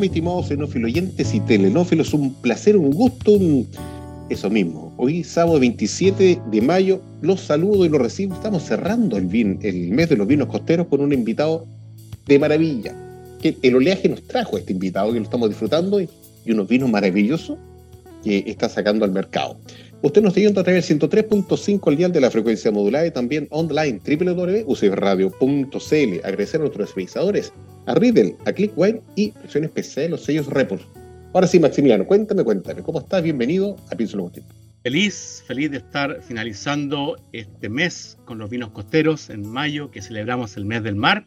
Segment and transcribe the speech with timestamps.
[0.00, 2.14] ¿Cómo están mis estimados xenófilos oyentes y telenófilos?
[2.14, 3.68] Un placer, un gusto, un...
[4.30, 4.94] eso mismo.
[4.96, 8.34] Hoy, sábado 27 de mayo, los saludo y los recibo.
[8.34, 11.66] Estamos cerrando el, mes de los vinos costeros con un invitado
[12.26, 12.94] de maravilla.
[13.42, 16.08] Que el oleaje nos trajo este invitado que lo estamos disfrutando y,
[16.46, 17.58] unos vinos maravillosos
[18.24, 19.58] que está sacando al mercado.
[20.00, 23.10] Usted nos está yendo a través del 103.5 al dial de la frecuencia modulada y
[23.10, 26.20] también online www.ucbradio.cl.
[26.24, 27.52] Agradecer a nuestros revisadores,
[27.86, 30.82] a Riddle, a Clickwine y versiones PC, los sellos Report.
[31.32, 33.22] Ahora sí, Maximiliano, cuéntame, cuéntame, ¿cómo estás?
[33.22, 34.44] Bienvenido a Pienso Agustín.
[34.82, 40.56] Feliz, feliz de estar finalizando este mes con los vinos costeros en mayo, que celebramos
[40.56, 41.26] el mes del mar,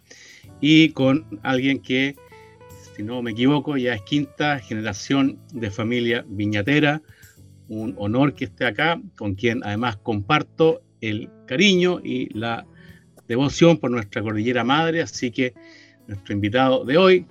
[0.59, 2.15] y con alguien que,
[2.95, 7.01] si no me equivoco, ya es quinta generación de familia viñatera.
[7.69, 12.65] Un honor que esté acá, con quien además comparto el cariño y la
[13.27, 15.01] devoción por nuestra cordillera madre.
[15.01, 15.53] Así que
[16.07, 17.25] nuestro invitado de hoy,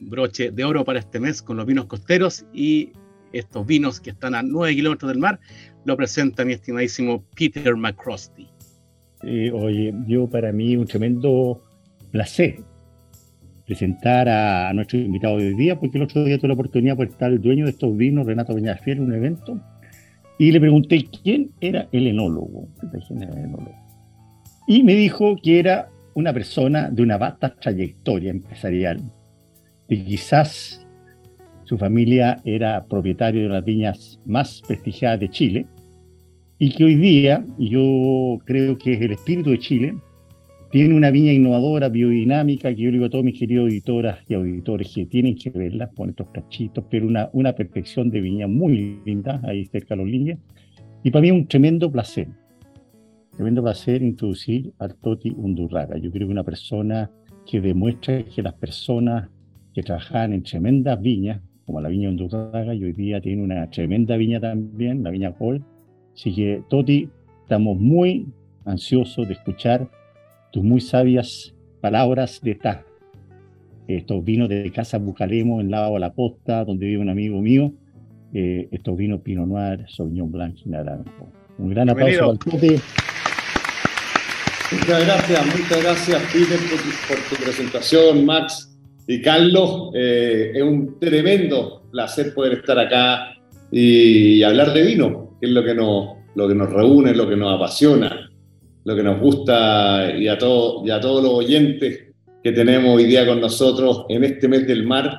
[0.00, 2.92] broche de oro para este mes con los vinos costeros y
[3.32, 5.38] estos vinos que están a 9 kilómetros del mar,
[5.84, 8.48] lo presenta mi estimadísimo Peter McCrosty.
[9.22, 11.62] oye, yo para mí un tremendo
[12.10, 12.62] placer
[13.66, 17.06] presentar a, nuestro invitado de hoy día, porque el otro día tuve la oportunidad por
[17.06, 19.60] estar el dueño de estos vinos, Renato Peñafiel, en un evento,
[20.38, 22.68] y le pregunté quién era el enólogo.
[24.68, 29.02] Y me dijo que era una persona de una vasta trayectoria empresarial,
[29.86, 30.86] y quizás
[31.64, 35.66] su familia era propietario de las viñas más prestigiadas de Chile
[36.58, 39.94] y que hoy día, yo creo que es el espíritu de Chile,
[40.70, 44.92] tiene una viña innovadora, biodinámica, que yo digo a todos mis queridos auditoras y auditores
[44.94, 49.38] que tienen que verla con estos cachitos, pero una, una perfección de viña muy linda,
[49.44, 50.38] ahí cerca de los líneas.
[51.02, 52.28] Y para mí es un tremendo placer,
[53.36, 55.98] tremendo placer introducir al Toti Undurraga.
[55.98, 57.10] Yo creo que una persona
[57.44, 59.28] que demuestra que las personas
[59.74, 64.16] que trabajan en tremendas viñas, como la viña Hondurraga, y hoy día tiene una tremenda
[64.16, 65.62] viña también, la viña Col.
[66.14, 67.10] Así que, Toti,
[67.42, 68.26] estamos muy
[68.64, 69.88] ansiosos de escuchar
[70.50, 72.84] tus muy sabias palabras de esta,
[73.86, 77.74] estos vinos de Casa Bucalemo, en Lado a la Costa, donde vive un amigo mío,
[78.32, 81.30] eh, estos vinos Pinot Noir, Sauvignon Blanc y Naranjo.
[81.58, 82.76] Un gran aplauso al Toti.
[84.72, 86.58] Muchas gracias, muchas gracias, Peter,
[87.06, 88.76] por tu presentación, Max.
[89.06, 93.36] Y Carlos, eh, es un tremendo placer poder estar acá
[93.70, 97.36] y, hablar de vino, que es lo que, nos, lo que nos reúne, lo que
[97.36, 98.28] nos apasiona,
[98.84, 102.06] lo que nos gusta y a, todo, y a todos los oyentes
[102.42, 105.16] que tenemos hoy día con nosotros en este mes del mar,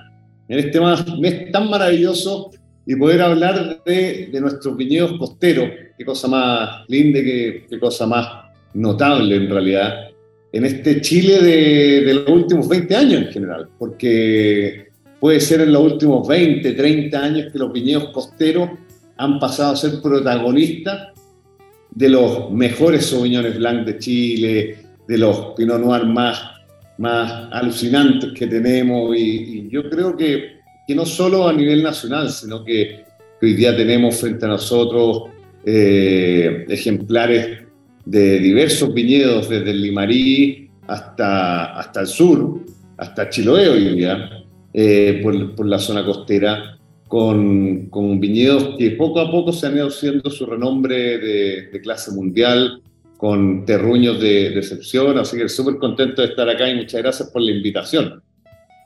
[0.49, 0.81] en este
[1.21, 2.51] mes tan maravilloso
[2.85, 5.69] y poder hablar de, de nuestros viñedos costeros.
[5.97, 8.46] Qué cosa más linda, qué, qué cosa más
[8.77, 10.07] notable en realidad
[10.51, 14.87] en este Chile de, los últimos 20 años en general, porque
[15.19, 18.69] puede ser en los últimos 20, 30 años que los viñedos costeros
[19.17, 21.09] han pasado a ser protagonistas
[21.91, 24.77] de los mejores Sauvignones Blanc de Chile,
[25.07, 26.41] de los Pinot Noir más,
[26.97, 29.15] más alucinantes que tenemos.
[29.17, 30.57] Y, yo creo que,
[30.87, 33.03] que, no solo a nivel nacional, sino que,
[33.41, 35.23] hoy día tenemos frente a nosotros
[35.65, 37.66] eh, ejemplares
[38.09, 42.61] de diversos viñedos, desde el Limarí hasta, hasta el sur,
[42.95, 46.77] hasta Chiloé hoy día, eh, por, por, la zona costera,
[47.09, 52.11] con, con, viñedos que poco a poco se han ido haciendo su renombre de, clase
[52.11, 52.81] mundial,
[53.17, 57.29] con terruños de, de excepción, así que súper contento de estar acá y muchas gracias
[57.29, 58.21] por la invitación.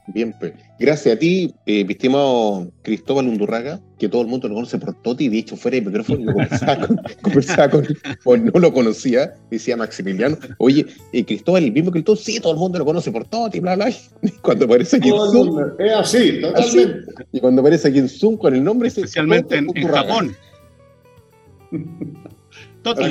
[0.08, 0.54] Bien, pues.
[0.80, 4.96] Gracias a ti, eh, mi estimado Cristóbal Undurraga, que todo el mundo lo conoce por
[4.96, 7.88] Toti, de hecho, fuera de micrófono, lo conversaba, con, conversaba con,
[8.24, 10.38] pues no lo conocía, decía Maximiliano.
[10.58, 13.26] Oye, eh, Cristóbal, el mismo que el todo, sí, todo el mundo lo conoce por
[13.28, 13.90] Toti, bla, bla.
[13.90, 15.60] Y cuando aparece aquí en Zoom.
[15.78, 17.12] Es así, totalmente.
[17.32, 20.36] y cuando aparece aquí en Zoom con el nombre, especialmente en, en, Japón.
[22.82, 23.04] Toti.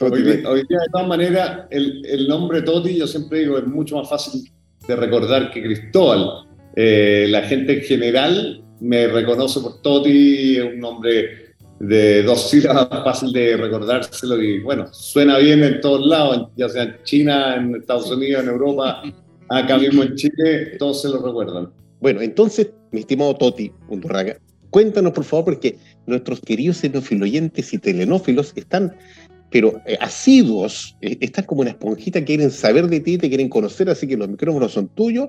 [0.00, 0.10] Hoy,
[0.44, 4.08] hoy, día, de todas maneras, el, el nombre Toti, yo siempre digo, es mucho más
[4.08, 4.52] fácil
[4.86, 6.46] de recordar que Cristóbal,
[6.76, 12.88] eh, la gente en general me reconoce por Toti, es un nombre de dos sílabas,
[13.04, 17.76] fácil de recordárselo y bueno, suena bien en todos lados, ya sea en China, en
[17.76, 19.02] Estados Unidos, en Europa,
[19.48, 21.70] acá mismo en Chile, todos se lo recuerdan.
[22.00, 24.36] Bueno, entonces, mi estimado Toti Undurraga,
[24.70, 28.96] cuéntanos por favor, porque nuestros queridos xenofiloyentes y telenófilos están,
[29.52, 33.90] pero eh, asiduos, eh, están como una esponjita, quieren saber de ti, te quieren conocer,
[33.90, 35.28] así que los micrófonos son tuyos.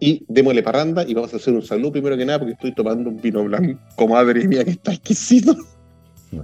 [0.00, 3.08] Y démosle parranda y vamos a hacer un saludo primero que nada porque estoy tomando
[3.08, 5.54] un vino blanco, madre mía, que está exquisito.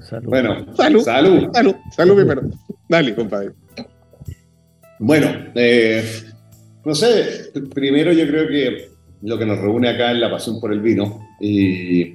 [0.01, 0.29] salud.
[0.29, 1.01] Bueno, salud.
[1.01, 1.49] Salud.
[1.53, 2.43] Salud, salud primero.
[2.89, 3.51] Dale, compadre.
[5.01, 6.05] Bueno, eh,
[6.85, 8.91] no sé, primero yo creo que
[9.23, 12.15] lo que nos reúne acá es la pasión por el vino y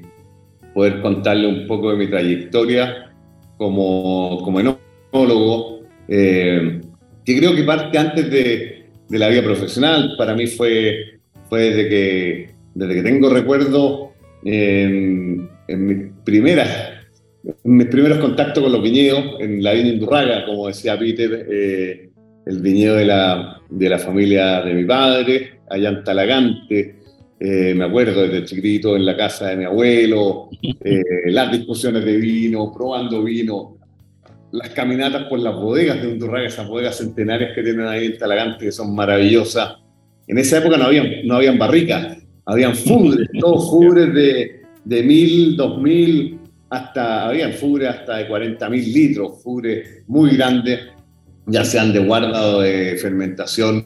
[0.73, 3.11] poder contarle un poco de mi trayectoria
[3.57, 4.82] como, como enólogo,
[6.07, 6.81] eh,
[7.23, 10.15] que creo que parte antes de, de, la vida profesional.
[10.17, 11.19] Para mí fue,
[11.49, 14.13] fue desde, que, desde que tengo recuerdo
[14.43, 16.93] en, en mis primeras
[17.63, 22.09] mis primeros contactos con los viñedos en la viña Indurraga, como decía Peter, eh,
[22.45, 26.95] el viñedo de la, de la familia de mi padre, allá en Talagante,
[27.39, 32.17] eh, me acuerdo desde chiquito en la casa de mi abuelo, eh, las discusiones de
[32.17, 33.72] vino, probando vino,
[34.53, 38.65] las caminatas por las bodegas de Undurraga, esas bodegas centenarias que tienen ahí en Talagante,
[38.65, 39.77] que son maravillosas.
[40.27, 45.57] En esa época no habían, no habían barricas, habían fubres, todos fubres de, de mil,
[45.57, 46.39] dos mil,
[46.69, 50.81] hasta, habían fubres hasta de 40 mil litros, fubres muy grandes,
[51.47, 53.83] ya sean de guarda o de fermentación,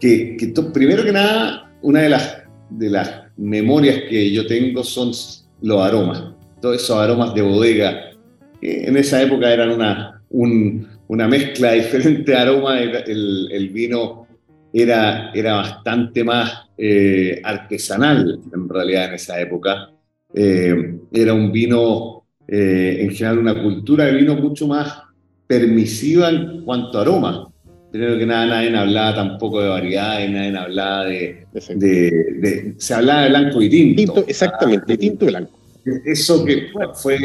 [0.00, 2.38] que, que primero que nada, una de las
[2.68, 5.12] de las memorias que yo tengo son
[5.62, 6.24] los aromas,
[6.60, 8.07] todos esos aromas de bodega.
[8.60, 14.26] En esa época eran una, una mezcla de diferentes aromas, el, el, vino
[14.72, 19.90] era, era bastante más eh, artesanal en realidad en esa época.
[20.34, 25.02] Eh, era un vino, eh, en general, una cultura de vino mucho más
[25.46, 27.48] permisiva en cuanto a aroma.
[27.90, 33.28] Creo que nada, nadie hablaba tampoco de variedades, nadie hablaba de, de, Se hablaba de
[33.30, 34.24] blanco y tinto.
[34.28, 35.58] exactamente, de tinto y blanco.
[36.04, 37.18] Eso que fue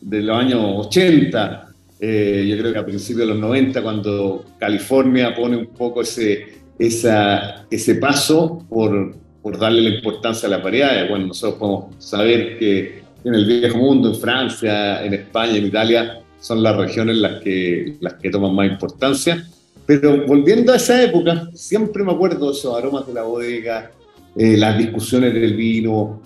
[0.00, 1.68] de los años 80,
[2.00, 6.46] eh, yo creo que a principios de los 90, cuando California pone un poco ese,
[6.78, 11.08] esa, ese paso por, por darle la importancia a la variedades.
[11.08, 16.20] Bueno, nosotros podemos saber que en el viejo mundo, en Francia, en España, en Italia,
[16.38, 19.46] son las regiones las que, las que toman más importancia
[19.90, 23.90] pero volviendo a esa época, siempre me acuerdo de esos aromas de la bodega,
[24.36, 26.22] eh, las discusiones del vino,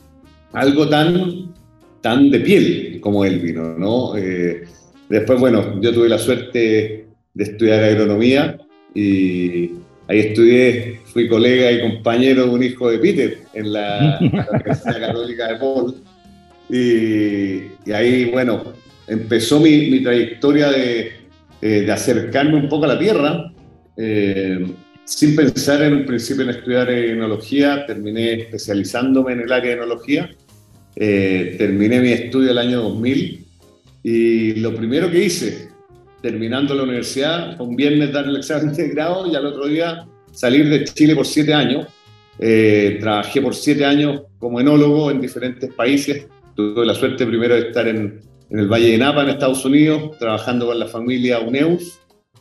[0.53, 1.51] algo tan,
[2.03, 4.17] tan de piel como el vino, ¿no?
[4.17, 4.65] Eh,
[5.11, 7.05] después, bueno, yo tuve la suerte
[7.35, 8.57] de estudiar agronomía
[8.95, 9.73] y
[10.09, 15.53] ahí estudié, fui colega y compañero de un hijo de Peter en la, Universidad Católica
[15.53, 15.95] de Paul.
[16.71, 18.73] Y, ahí, bueno,
[19.07, 21.13] empezó mi, mi trayectoria de,
[21.61, 23.53] eh, de acercarme un poco a la tierra
[23.99, 24.67] eh,
[25.05, 30.31] sin pensar en un principio en estudiar enología, terminé especializándome en el área de enología.
[30.97, 33.45] Eh, terminé mi estudio el año 2000
[34.03, 35.69] y lo primero que hice,
[36.23, 40.07] terminando la universidad, fue un viernes dar el examen de grado y al otro día
[40.33, 41.87] salir de Chile por siete años.
[42.39, 46.27] Eh, trabajé por siete años como enólogo en diferentes países.
[46.55, 50.19] Tuve la suerte primero de estar en, en el Valle de Napa, en Estados Unidos,
[50.19, 52.01] trabajando con la familia Uneus,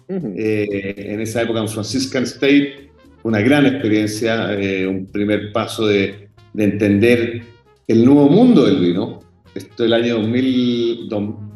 [0.09, 2.89] eh, en esa época en Franciscan State.
[3.23, 7.41] Una gran experiencia, eh, un primer paso de, entender
[7.87, 9.19] el nuevo mundo del vino.
[9.55, 11.09] Esto es el año 2000,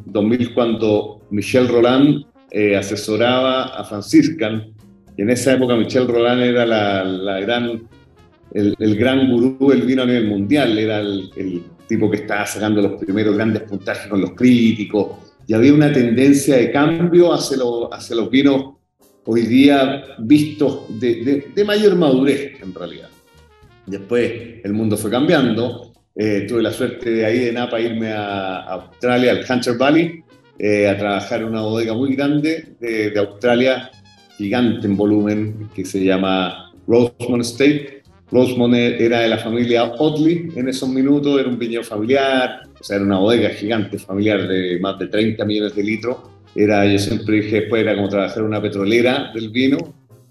[0.06, 4.72] 2000 cuando Michel Roland eh, asesoraba a Franciscan.
[5.16, 7.88] Y en esa época Michel Roland era la, gran,
[8.52, 10.78] el, gran gurú del vino a nivel mundial.
[10.78, 15.16] Era el, tipo que estaba sacando los primeros grandes puntajes con los críticos,
[15.46, 17.56] y había una tendencia de cambio hacia,
[17.90, 18.74] hacia los vinos
[19.24, 23.08] hoy día vistos de, mayor madurez, en realidad.
[23.86, 24.32] Después
[24.64, 25.87] el mundo fue cambiando.
[26.20, 30.24] Eh, tuve la suerte de ahí de Napa irme a, Australia, al Hunter Valley,
[30.58, 33.88] eh, a trabajar en una bodega muy grande de, de, Australia,
[34.36, 38.02] gigante en volumen, que se llama Rosemont State.
[38.32, 42.96] Rosemont era de la familia Otley en esos minutos, era un viñedo familiar, o sea,
[42.96, 46.16] era una bodega gigante, familiar de más de 30 millones de litros.
[46.56, 49.78] Era, yo siempre dije, después era como trabajar en una petrolera del vino.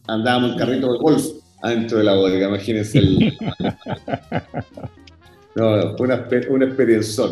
[0.08, 1.26] Andábamos en carrito de golf
[1.64, 3.00] adentro de la bodega, imagínense.
[3.00, 3.38] El...
[5.58, 6.08] no, fue
[6.50, 7.24] una, experiencia.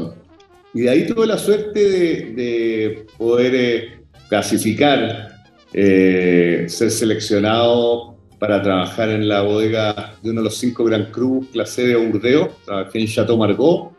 [0.74, 5.30] Y de ahí tuve la suerte de, poder eh, clasificar,
[5.72, 11.46] eh, ser seleccionado para trabajar en la bodega de uno de los cinco Grand Cru
[11.54, 12.50] clase de Urdeo.
[12.66, 13.94] Trabajé en Chateau Margaux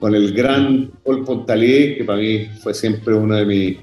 [0.00, 3.76] con el gran Paul Pontalier, que para mí fue siempre uno de mis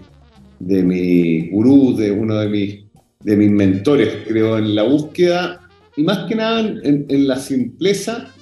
[0.60, 2.80] de mi gurú, de uno de mis,
[3.22, 5.62] de mis mentores, creo, en la búsqueda
[5.96, 8.34] y más que nada en la simpleza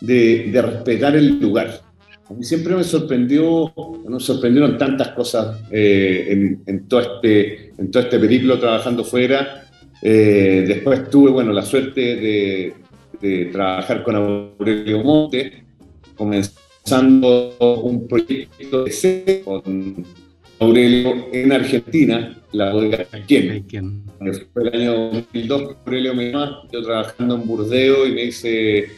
[0.00, 1.80] de, de, respetar el lugar.
[2.28, 3.72] A mí siempre me sorprendió,
[4.08, 9.64] nos sorprendieron tantas cosas eh, en, en, todo este, en todo este periplo trabajando fuera.
[10.02, 12.74] Eh, después tuve, bueno, la suerte de,
[13.20, 15.64] de trabajar con Aurelio Monte,
[16.16, 20.04] comenzando un proyecto de C con
[20.60, 24.04] Aurelio en Argentina, la bodega Caiquén.
[24.52, 28.88] Fue el año 2002, Aurelio me llama, yo trabajando en Burdeo y me dice,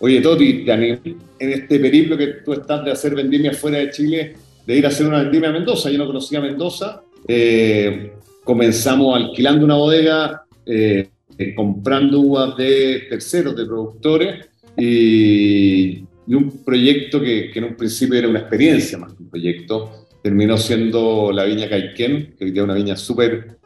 [0.00, 4.34] oye Toti, en este periplo que tú estás de hacer vendimia fuera de Chile,
[4.66, 5.90] de ir a hacer una vendimia a Mendoza.
[5.90, 7.02] Yo no conocía Mendoza.
[7.26, 8.12] Eh,
[8.44, 16.64] comenzamos alquilando una bodega, eh, eh, comprando uvas de terceros, de productores, y, y un
[16.64, 21.30] proyecto que, que, en un principio era una experiencia más que un proyecto, terminó siendo
[21.32, 23.58] la viña Caiquén, que hoy día es una viña súper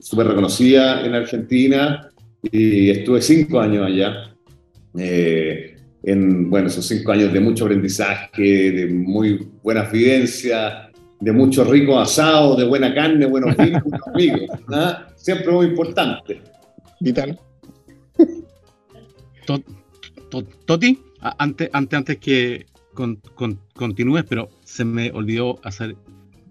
[0.00, 2.08] super reconocida en Argentina,
[2.42, 4.31] y estuve cinco años allá.
[4.98, 11.64] Eh, en, bueno, esos cinco años de mucho aprendizaje, de muy buenas vivencias, de mucho
[11.64, 13.82] rico asado, de buena carne, buenos vinos,
[14.12, 14.50] amigos.
[14.68, 15.06] ¿ah?
[15.16, 16.40] Siempre muy importante.
[17.00, 17.38] Vital.
[20.66, 25.96] Toti, antes, antes, antes que con, con, continúes, pero se me olvidó hacer,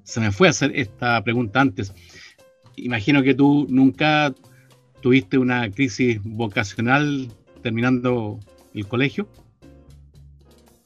[0.03, 1.93] se me fue a hacer esta pregunta antes.
[2.75, 4.33] Imagino que tú nunca
[5.01, 7.27] tuviste una crisis vocacional
[7.62, 8.39] terminando
[8.74, 9.27] el colegio.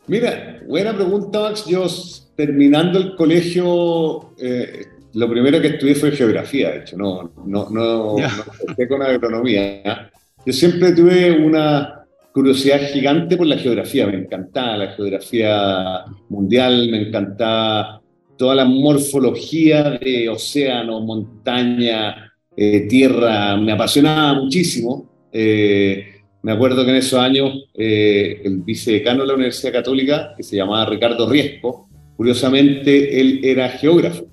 [0.08, 1.66] Mira, buena pregunta, Max.
[1.66, 1.88] Yo
[2.36, 8.16] terminando el colegio, eh, lo primero que estudié fue geografía, de hecho, no, no, no,
[8.18, 10.12] no con agronomía.
[10.46, 12.06] Yo siempre tuve una,
[12.36, 18.02] curiosidad gigante por la geografía, me encantaba la geografía mundial, me encantaba
[18.38, 25.10] toda la morfología de océano, montaña, eh, tierra, me apasionaba muchísimo.
[25.32, 26.15] Eh,
[26.46, 30.56] me acuerdo que en esos años eh, el vicedecano de la Universidad Católica, que se
[30.56, 34.28] llamaba Ricardo Riesco, curiosamente él era geógrafo.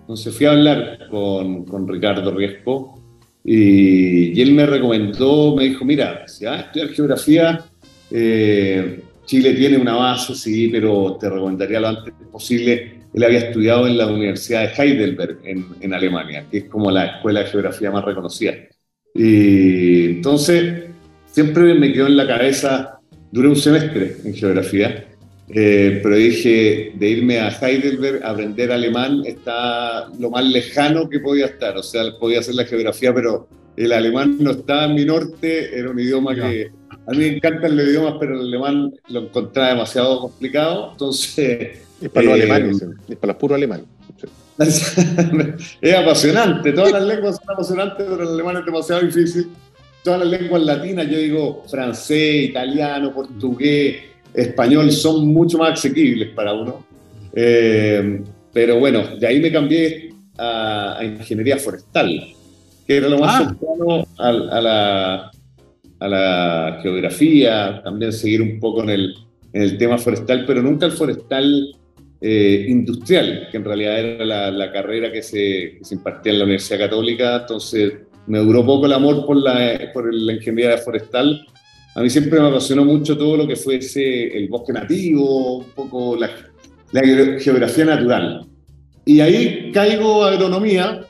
[0.00, 2.98] Entonces fui a hablar con, con Ricardo Riesco
[3.44, 7.64] y, él me recomendó, me dijo, mira, si vas estudiar geografía,
[8.10, 13.02] eh, Chile tiene una base, sí, pero te recomendaría lo antes posible.
[13.12, 17.04] Él había estudiado en la Universidad de Heidelberg, en, en Alemania, que es como la
[17.04, 18.54] escuela de geografía más reconocida.
[19.14, 20.87] Y entonces,
[21.38, 22.98] siempre me quedó en la cabeza,
[23.30, 25.06] duré un semestre en geografía,
[25.50, 31.20] eh, pero dije, de irme a Heidelberg a aprender alemán está lo más lejano que
[31.20, 31.76] podía estar.
[31.76, 35.90] O sea, podía hacer la geografía, pero el alemán no estaba en mi norte, era
[35.90, 36.72] un idioma que
[37.06, 40.90] a mí me encantan los idiomas, pero el alemán lo encontraba demasiado complicado.
[40.90, 41.82] Entonces.
[42.02, 43.86] Es para los eh, alemanes, es para los puros alemanes.
[44.58, 49.48] es apasionante, todas las lenguas son apasionantes, pero el alemán es demasiado difícil.
[50.02, 53.96] Todas las lenguas latinas, yo digo francés, italiano, portugués,
[54.32, 56.86] español son mucho más asequibles para uno.
[57.34, 62.26] Eh, pero bueno, de ahí me cambié a, a, ingeniería forestal,
[62.86, 63.48] que era lo más ah.
[63.48, 65.30] cercano a, a, la,
[66.00, 69.14] a, la, geografía, también seguir un poco en el,
[69.52, 71.76] en el tema forestal, pero nunca el forestal
[72.20, 76.38] eh, industrial, que en realidad era la, la carrera que se, que se, impartía en
[76.38, 77.92] la Universidad Católica, entonces
[78.28, 81.46] me duró poco el amor por la, por la ingeniería forestal
[81.98, 86.14] a mí siempre me apasionó mucho todo lo que fuese el bosque nativo, un poco
[86.14, 86.30] la,
[86.92, 87.00] la
[87.40, 88.46] geografía natural.
[89.04, 91.00] Y ahí caigo a agronomía,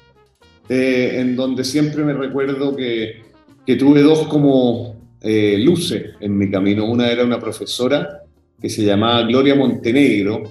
[0.66, 3.22] eh, en donde siempre me recuerdo que,
[3.66, 6.86] que tuve dos como eh, luces en mi camino.
[6.86, 8.22] Una era una profesora
[8.58, 10.44] que se llamaba Gloria Montenegro,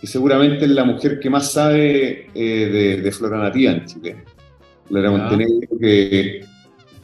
[0.00, 4.16] que seguramente es la mujer que más sabe eh, de, de, flora nativa en Chile.
[4.90, 5.10] Gloria.
[5.10, 6.42] Montenegro, que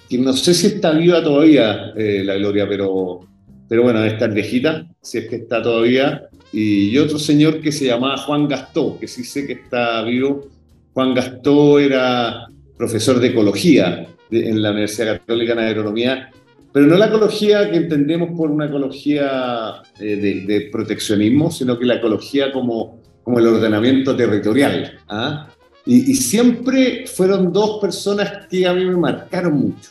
[0.08, 3.20] que no sé si está viva todavía eh, la Gloria, pero,
[3.68, 6.28] pero bueno, estar viejita, si es que está todavía.
[6.52, 10.48] Y, otro señor que se llamaba Juan Gastó, que sí sé que está vivo.
[10.94, 12.46] Juan Gastó era
[12.78, 16.30] profesor de ecología en la Universidad Católica de Agronomía,
[16.72, 21.86] pero no la ecología que entendemos por una ecología eh, de, de, proteccionismo, sino que
[21.86, 24.98] la ecología como, como el ordenamiento territorial.
[25.08, 25.48] ¿ah?
[25.86, 29.90] Y, y, siempre fueron dos personas que a mí me marcaron mucho.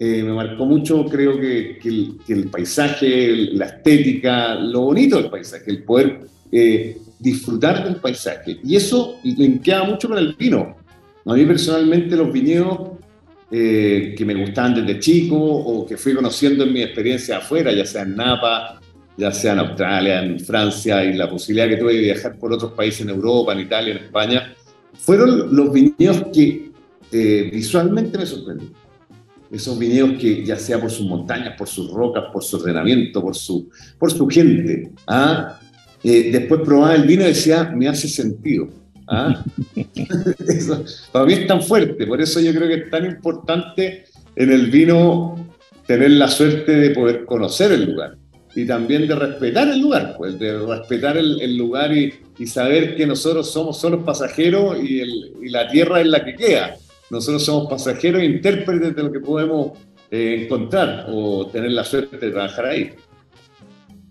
[0.00, 5.16] Eh, me marcó mucho, creo que, que, el, que, el, paisaje, la estética, lo bonito
[5.20, 6.20] del paisaje, el poder
[6.52, 8.60] eh, disfrutar del paisaje.
[8.62, 10.76] Y eso linkeaba mucho con el vino.
[11.24, 12.90] A mí personalmente los viñedos
[13.50, 17.84] eh, que me gustaban desde chico o que fui conociendo en mi experiencia afuera, ya
[17.84, 18.78] sea en Napa
[19.18, 22.72] ya sea en Australia, en Francia, y la posibilidad que tuve de viajar por otros
[22.72, 24.54] países en Europa, en Italia, en España,
[24.98, 26.70] fueron los viñedos que
[27.12, 28.76] eh, visualmente me sorprendieron.
[29.50, 33.34] Esos viñedos que ya sea por sus montañas, por sus rocas, por su ordenamiento, por
[33.34, 35.58] su, por su gente, ¿ah?
[36.04, 38.68] Eh, después probaba el vino y decía, me hace sentido.
[39.08, 39.42] ¿ah?
[41.12, 44.04] para mí es tan fuerte, por eso yo creo que es tan importante
[44.36, 45.48] en el vino
[45.86, 48.17] tener la suerte de poder conocer el lugar
[48.58, 52.12] y también de respetar el lugar, pues de respetar el, lugar y,
[52.46, 56.76] saber que nosotros somos solo pasajeros y, la tierra es la que queda.
[57.08, 59.78] Nosotros somos pasajeros e intérpretes de lo que podemos
[60.10, 62.90] eh, encontrar o tener la suerte de trabajar ahí.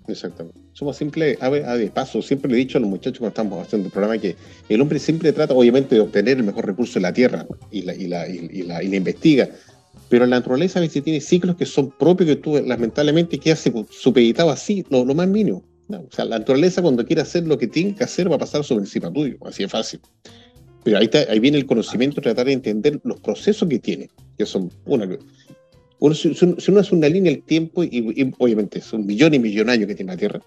[0.08, 0.62] Exactamente.
[0.72, 2.22] Somos simples ave, de paso.
[2.22, 4.38] Siempre le he dicho a los muchachos cuando estamos haciendo el programa que
[4.70, 7.94] el hombre siempre trata, obviamente, de obtener el mejor recurso de la tierra y la,
[7.94, 9.50] y la investiga.
[10.10, 14.50] Pero la naturaleza a veces tiene ciclos que son propios que tú, lamentablemente, quedas supeditado
[14.50, 15.64] así, lo, lo más mínimo.
[15.90, 18.64] o sea, la naturaleza cuando quiere hacer lo que tiene que hacer va a pasar
[18.64, 20.00] sobre encima tuyo, así es fácil.
[20.84, 24.72] Pero ahí, ahí viene el conocimiento, tratar de entender los procesos que tiene, que son
[24.86, 25.10] una,
[26.00, 26.30] uno, si,
[26.68, 29.96] uno hace una línea del tiempo, y, obviamente son millones y millones de años que
[29.96, 30.42] tiene la Tierra,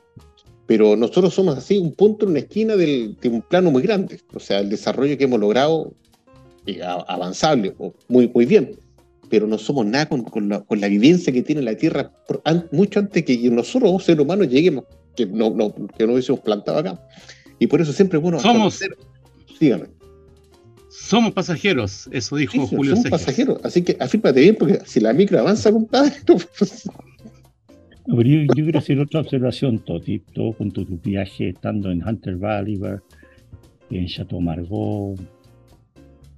[0.67, 4.21] pero nosotros somos así un punto en una esquina del, de un plano muy grande.
[4.33, 5.93] O sea, el desarrollo que hemos logrado
[6.65, 7.75] es avanzable,
[8.07, 8.77] muy, muy bien,
[9.31, 12.13] pero no somos nada con, con, la, con la, vivencia que tiene la Tierra
[12.73, 14.85] mucho antes que nosotros, seres humanos, lleguemos,
[15.17, 17.01] que no, no, que no hubiésemos plantado acá.
[17.59, 18.41] Y por eso siempre bueno.
[18.41, 18.81] Somos.
[19.61, 19.85] Dígame.
[20.89, 25.39] Somos pasajeros, eso dijo Julio Somos pasajeros, así que afírmate bien, porque si la micro
[25.39, 26.13] avanza, compadre.
[26.27, 32.81] yo, yo, quiero hacer otra observación, Toti, todo con tu, viaje estando en Hunter Valley,
[33.91, 35.21] en Chateau Margaux,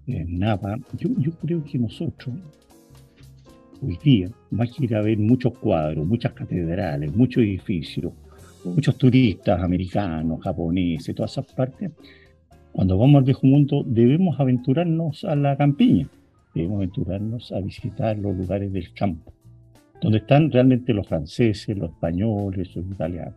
[0.07, 0.77] en Napa.
[0.99, 2.35] Yo, yo creo que nosotros,
[3.83, 8.13] hoy día, más que ir a ver muchos cuadros, muchas catedrales, muchos edificios,
[8.65, 11.91] muchos turistas americanos, japoneses, todas esas partes,
[12.73, 16.09] cuando vamos al viejo mundo debemos aventurarnos a la campiña,
[16.55, 19.33] debemos aventurarnos a visitar los lugares del campo,
[20.01, 23.35] donde están realmente los franceses, los españoles, los italianos.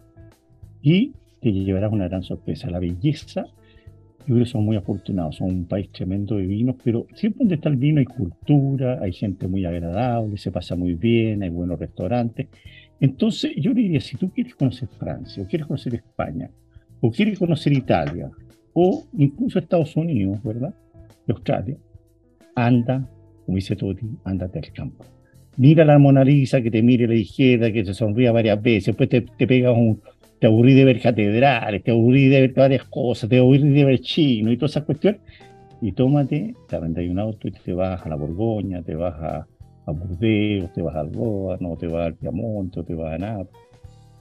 [0.81, 3.45] Y te llevarás una gran sorpresa, la belleza.
[4.27, 7.55] Yo creo que son muy afortunados, son un país tremendo de vinos, pero siempre donde
[7.55, 11.79] está el vino hay cultura, hay gente muy agradable, se pasa muy bien, hay buenos
[11.79, 12.47] restaurantes.
[12.99, 16.49] Entonces, yo diría, si tú quieres conocer Francia, o quieres conocer España,
[17.01, 18.31] o quieres conocer Italia,
[18.73, 20.73] o incluso Estados Unidos, ¿verdad?
[21.27, 21.77] De Australia,
[22.55, 23.07] anda,
[23.45, 25.05] como dice Toti, ándate al campo.
[25.57, 28.87] Mira la Mona Lisa, que te mire a la izquierda, que te sonría varias veces,
[28.87, 30.01] después te, te pegas un,
[30.39, 33.99] te aburrí de ver catedrales, te aburrí de ver varias cosas, te aburrí de ver
[33.99, 35.21] chino y todas esas cuestiones,
[35.81, 39.47] y tómate, te arrendas un auto y te vas a la Borgoña, te vas a,
[39.85, 43.65] a Burdeos, te vas al no te vas al Piamonte, te vas a Nápoles,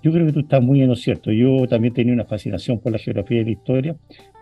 [0.04, 1.32] yo creo que tú estás muy en lo cierto.
[1.32, 3.96] Yo también tenía una fascinación por la geografía y la historia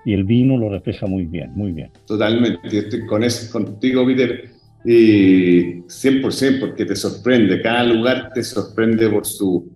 [0.04, 1.90] y el vino lo refleja muy bien, muy bien.
[2.04, 4.50] Totalmente, estoy con eso, contigo, Peter,
[4.84, 9.70] y 100%, porque te sorprende, cada lugar te sorprende por su,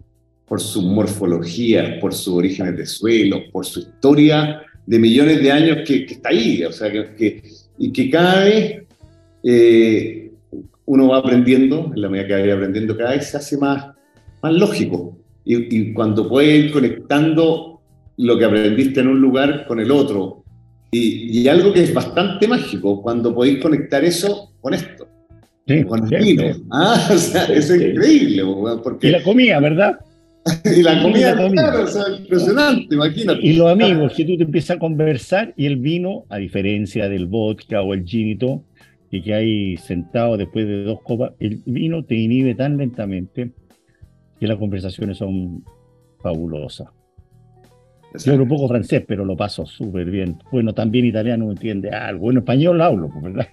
[0.46, 5.78] por su morfología, por sus orígenes de suelo, por su historia de millones de años
[5.86, 7.42] que, está ahí, o sea, que,
[7.78, 8.82] y que cada vez
[9.42, 10.30] eh,
[10.84, 13.86] uno va aprendiendo, en la medida que va aprendiendo, cada vez se hace más,
[14.40, 17.80] más lógico y, cuando puedes ir conectando
[18.16, 20.42] lo que aprendiste en un lugar con el otro.
[20.90, 25.06] Y, algo que es bastante mágico, cuando podéis conectar eso con esto.
[25.86, 26.44] con el vino.
[26.70, 28.42] Ah, o sea, es increíble.
[28.82, 29.08] Porque...
[29.08, 29.98] Y la comida, ¿verdad?
[30.76, 33.40] y la comida, Claro, o sea, impresionante, imagínate.
[33.42, 37.26] Y los amigos, que tú te empiezas a conversar y el vino, a diferencia del
[37.26, 38.62] vodka o el ginito,
[39.10, 43.52] y que hay sentado después de dos copas, el vino te inhibe tan lentamente
[44.38, 45.64] que las conversaciones son
[46.20, 46.88] fabulosas.
[48.24, 50.38] Yo hablo un poco francés, pero lo paso súper bien.
[50.50, 52.22] Bueno, también italiano entiende algo.
[52.22, 53.48] Bueno, español hablo, pues, ¿verdad?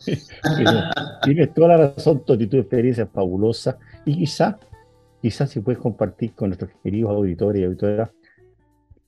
[1.22, 3.78] tienes toda la razón, Toti, tu experiencia es fabulosa.
[4.04, 4.56] Y quizás,
[5.20, 8.10] quizás si puedes compartir con nuestros queridos auditores y auditoras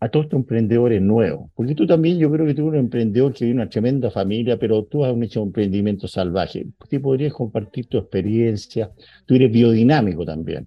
[0.01, 1.51] a todos estos emprendedores nuevos.
[1.55, 4.59] Porque tú también, yo creo que tú eres un emprendedor que vive una tremenda familia,
[4.59, 6.67] pero tú has hecho un emprendimiento salvaje.
[6.91, 8.91] ¿Tú podrías compartir tu experiencia?
[9.27, 10.67] Tú eres biodinámico también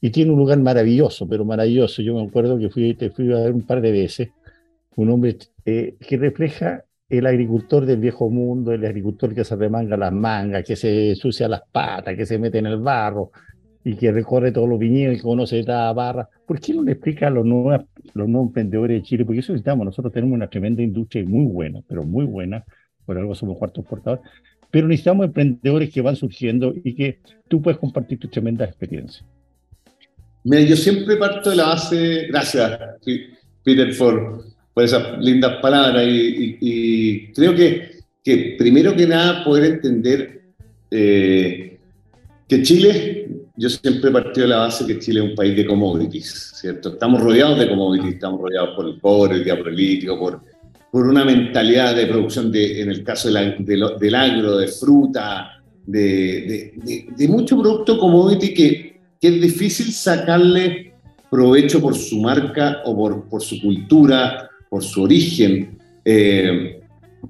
[0.00, 2.02] y tiene un lugar maravilloso, pero maravilloso.
[2.02, 4.28] Yo me acuerdo que fui, te fui a ver un par de veces,
[4.96, 9.96] un hombre eh, que refleja el agricultor del viejo mundo, el agricultor que se remanga
[9.96, 13.30] las mangas, que se sucia las patas, que se mete en el barro
[13.86, 16.28] y que recorre todos los viñedos y conoce cada barra.
[16.44, 19.24] ¿Por qué no le explica a los nuevos, los nuevos emprendedores de Chile?
[19.24, 19.84] Porque eso necesitamos.
[19.84, 22.64] Nosotros tenemos una tremenda industria muy buena, pero muy buena.
[23.04, 24.28] Por algo somos cuartos portadores.
[24.72, 29.24] Pero necesitamos emprendedores que van surgiendo y que tú puedes compartir tus tremendas experiencias.
[30.42, 32.80] Mira, yo siempre parto de la base, gracias
[33.62, 40.42] Peter por, por esas lindas palabras y, creo que, que, primero que nada poder entender
[40.90, 41.78] eh,
[42.48, 43.15] que Chile,
[43.56, 46.90] yo siempre he partido de la base que Chile es un país de commodities, ¿cierto?
[46.90, 49.56] Estamos rodeados de commodities, estamos rodeados por el cobre, el día
[50.18, 50.40] por
[50.90, 57.06] por, una mentalidad de producción, de, en el caso del agro, de fruta, de, de,
[57.16, 60.94] de, mucho producto commodity que, que, es difícil sacarle
[61.30, 65.78] provecho por su marca o por, por su cultura, por su origen.
[66.04, 66.80] Eh,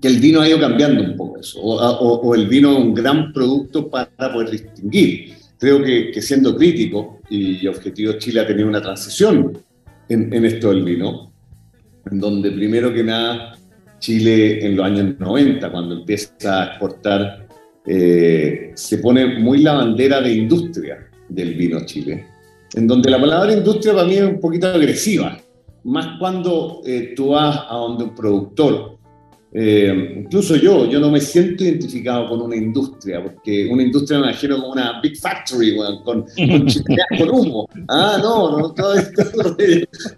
[0.01, 2.95] que el vino ha ido cambiando un poco eso, o, o, el vino es un
[2.95, 5.35] gran producto para poder distinguir.
[5.59, 9.59] Creo que, que siendo crítico y Objetivo Chile ha tenido una transición
[10.09, 11.33] en, en esto del vino,
[12.11, 13.57] en donde primero que nada
[13.99, 17.47] Chile en los años 90, cuando empieza a exportar,
[17.87, 22.27] eh, se pone muy la bandera de industria del vino Chile,
[22.75, 25.38] en donde la palabra industria para mí es un poquito agresiva,
[25.85, 28.95] más cuando eh, tú vas a donde un productor
[29.59, 34.27] eh, incluso yo, yo no me siento identificado con una industria, porque una industria me
[34.27, 36.27] imagino como una big factory, con, con,
[37.19, 37.66] con humo.
[37.88, 39.25] Ah, no, no, todo esto.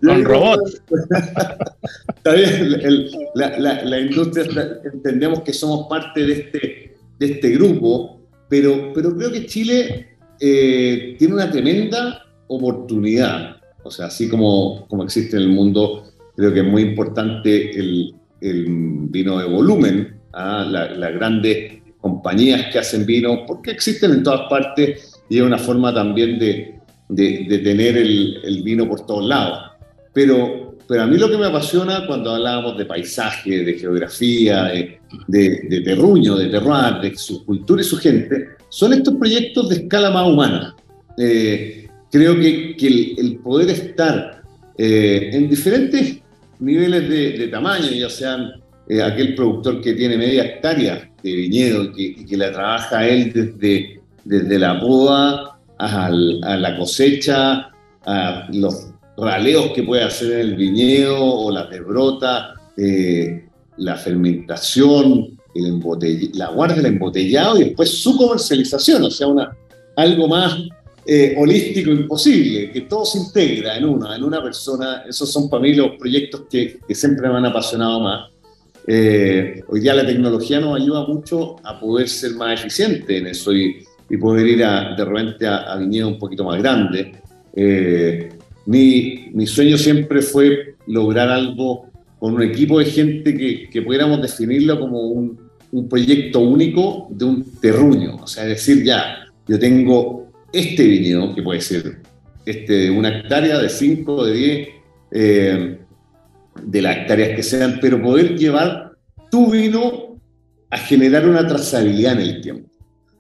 [0.05, 0.83] con robots.
[2.17, 8.21] Está bien, la, la, la, industria, entendemos que somos parte de este, de este grupo,
[8.49, 13.59] pero, pero creo que Chile eh, tiene una tremenda oportunidad.
[13.85, 18.17] O sea, así como, como existe en el mundo, creo que es muy importante el,
[18.41, 18.67] el
[19.11, 25.21] vino de volumen, a las grandes compañías que hacen vino, porque existen en todas partes
[25.29, 29.73] y es una forma también de, de, tener el, el, vino por todos lados.
[30.13, 34.65] Pero, pero a mí lo que me apasiona cuando hablábamos de paisaje, de geografía,
[35.27, 39.77] de, de, terruño, de terroir, de su cultura y su gente, son estos proyectos de
[39.77, 40.77] escala más humana.
[41.17, 44.43] Eh, creo que, que el, el, poder estar
[44.77, 46.21] eh, en diferentes
[46.61, 48.53] niveles de, tamaño, ya sean
[48.89, 54.01] eh, aquel productor que tiene media hectárea de viñedo y que, la trabaja él desde,
[54.25, 57.71] desde la poda a, la cosecha,
[58.05, 65.39] a los raleos que puede hacer en el viñedo o la desbrota, eh, la fermentación,
[65.55, 65.81] el
[66.35, 69.57] la guarda, el embotellado y después su comercialización, o sea, una,
[69.97, 70.57] algo más
[71.11, 75.05] eh, holístico imposible, que todo se integra en una, en una persona.
[75.09, 78.31] Esos son para mí los proyectos que, siempre me han apasionado más.
[78.87, 83.55] Eh, hoy día la tecnología nos ayuda mucho a poder ser más eficiente en eso
[83.55, 87.07] y, y poder ir a, de repente a, a viñedos un poquito más grandes.
[87.57, 88.29] Eh,
[88.67, 91.87] mi, mi, sueño siempre fue lograr algo
[92.19, 95.41] con un equipo de gente que, que pudiéramos definirlo como un,
[95.73, 98.17] un proyecto único de un terruño.
[98.17, 101.99] O sea, decir, ya, yo tengo este viñedo, que puede ser
[102.47, 104.69] este, una hectárea, de 5, de 10,
[105.11, 105.79] eh,
[106.63, 108.93] de las hectáreas que sean, pero poder llevar
[109.31, 110.19] tu vino
[110.71, 112.69] a generar una trazabilidad en el tiempo.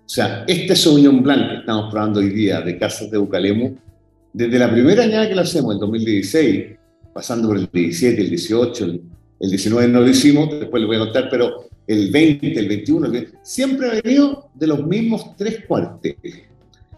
[0.04, 3.76] O sea, este Sauvignon Blanc que estamos probando hoy día de Casas de Bucalemo,
[4.32, 6.66] desde la primera añada que lo hacemos, el 2016,
[7.12, 9.02] pasando por el 17, el 18, el,
[9.40, 13.10] el 19 no lo hicimos, después les voy a contar, pero el 20, el 21,
[13.42, 16.47] siempre ha venido de los mismos tres cuarteles.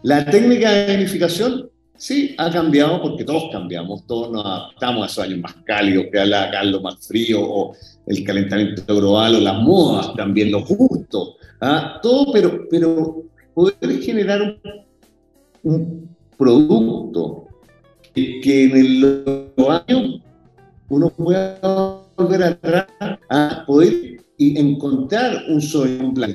[0.03, 5.23] La técnica de vinificación sí ha cambiado porque todos cambiamos, todos nos adaptamos a esos
[5.23, 7.75] años más cálidos, que la caldo más frío, o
[8.07, 11.99] el calentamiento global, o las modas también, lo justo, ¿ah?
[12.01, 14.59] todo, pero, pero poder generar
[15.61, 17.47] un, producto
[18.15, 20.21] que, en los años
[20.89, 22.87] uno pueda volver atrás
[23.29, 26.33] a poder y encontrar un sueño, un plan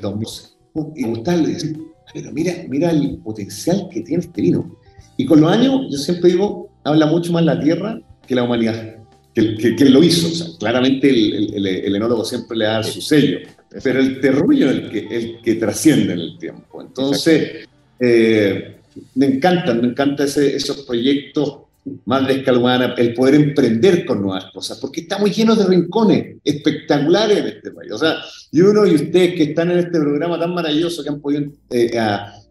[0.95, 1.77] y gustarle decir,
[2.13, 4.77] pero mira, mira el potencial que tiene este vino.
[5.17, 8.97] Y con los años, yo siempre digo, habla mucho más la tierra que la humanidad,
[9.33, 10.27] que, que, lo hizo.
[10.27, 13.39] O sea, claramente el, el, el, enólogo siempre le da su sello,
[13.83, 16.81] pero el terruño es el que, el que trasciende en el tiempo.
[16.81, 17.67] Entonces,
[17.99, 18.77] eh,
[19.15, 21.66] me encantan, me encantan esos proyectos
[22.05, 27.37] más de escala el poder emprender con nuevas cosas, porque estamos llenos de rincones espectaculares
[27.37, 27.91] en este país.
[27.91, 28.15] O sea,
[28.51, 31.91] y uno y ustedes que están en este programa tan maravilloso que han podido eh,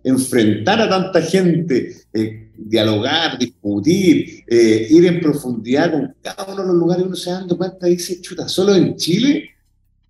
[0.04, 6.68] enfrentar a tanta gente, eh, dialogar, discutir, eh, ir en profundidad con cada uno de
[6.68, 9.50] los lugares, uno se da dando cuenta y dice, chuta, solo en Chile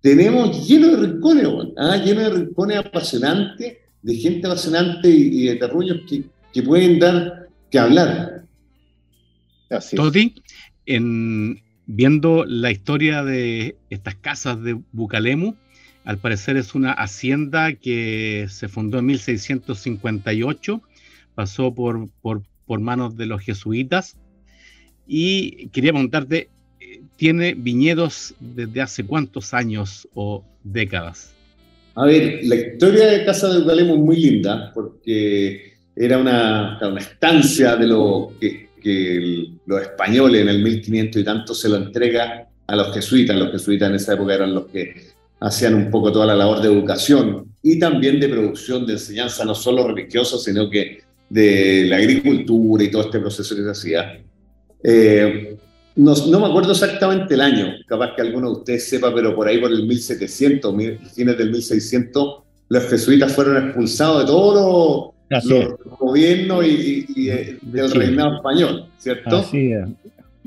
[0.01, 1.97] tenemos lleno de rincones, ¿ah?
[1.97, 7.47] lleno de rincones apasionantes, de gente apasionante y, y de terruños que, que pueden dar
[7.69, 8.46] que hablar.
[9.95, 10.35] Toti,
[10.85, 15.55] en, viendo la historia de estas casas de Bucalemu,
[16.05, 20.81] al parecer es una hacienda que se fundó en 1658,
[21.35, 24.17] pasó por, por por manos de los jesuitas.
[25.07, 26.49] Y quería preguntarte,
[27.15, 31.33] ¿tiene viñedos desde hace cuántos años o décadas?
[31.95, 36.99] A ver, la historia de Casa de Ucalemo es muy linda porque era una, una
[36.99, 42.47] estancia de lo que, que los españoles en el 1500 y tanto se lo entrega
[42.65, 43.35] a los jesuitas.
[43.35, 44.93] Los jesuitas en esa época eran los que
[45.39, 49.55] hacían un poco toda la labor de educación y también de producción, de enseñanza, no
[49.55, 54.23] solo religiosa, sino que de la agricultura y todo este proceso que se hacía.
[54.83, 55.57] Eh,
[55.95, 59.47] no, no, me acuerdo exactamente el año, capaz que alguno de ustedes sepa, pero por
[59.47, 60.75] ahí por el 1700,
[61.13, 68.37] fines del 1600, los jesuitas fueron expulsados de todos los, gobiernos y, eh, del reinado
[68.37, 69.37] español, ¿cierto?
[69.37, 69.87] Así es,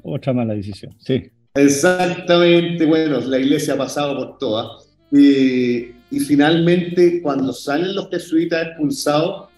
[0.03, 1.31] otra mala decisión, sí.
[1.55, 4.89] Exactamente, bueno, la iglesia ha pasado por todas.
[5.11, 9.49] Y, y finalmente, cuando salen los jesuitas expulsados,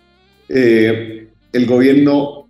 [0.48, 2.48] eh, el gobierno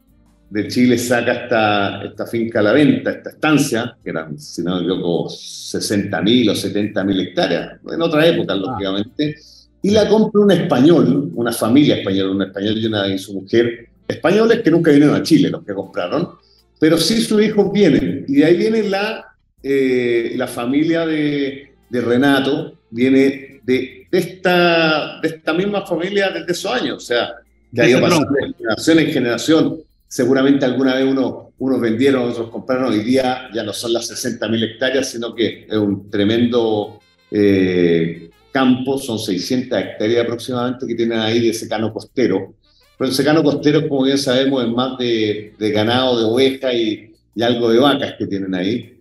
[0.51, 4.77] de Chile saca esta, esta finca a la venta, esta estancia, que eran, si no
[4.77, 8.57] me equivoco, 60.000 o 70.000 hectáreas, en otra época, ah.
[8.57, 9.37] lógicamente,
[9.83, 13.88] y la compra un español, una familia española, un español y, una, y su mujer,
[14.07, 16.31] españoles que nunca vinieron a Chile, los que compraron,
[16.79, 22.01] pero sí sus hijos vienen, y de ahí viene la, eh, la familia de, de,
[22.01, 27.33] Renato, viene de, de, esta, de esta misma familia desde esos años, o sea,
[27.75, 29.83] que ha ido pasando de generación en generación.
[30.07, 32.92] Seguramente alguna vez uno, unos vendieron, otros compraron.
[32.92, 38.99] Hoy día ya no son las 60.000 hectáreas, sino que es un tremendo eh, campo,
[38.99, 42.55] son 600 hectáreas aproximadamente que tienen ahí de secano costero.
[42.99, 47.09] Pero el secano costero, como bien sabemos, es más de, ganado, de oveja y,
[47.41, 48.99] algo de vacas que tienen ahí.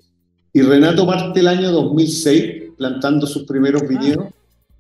[0.54, 4.28] Y Renato parte el año 2006 plantando sus primeros ah, viñedos.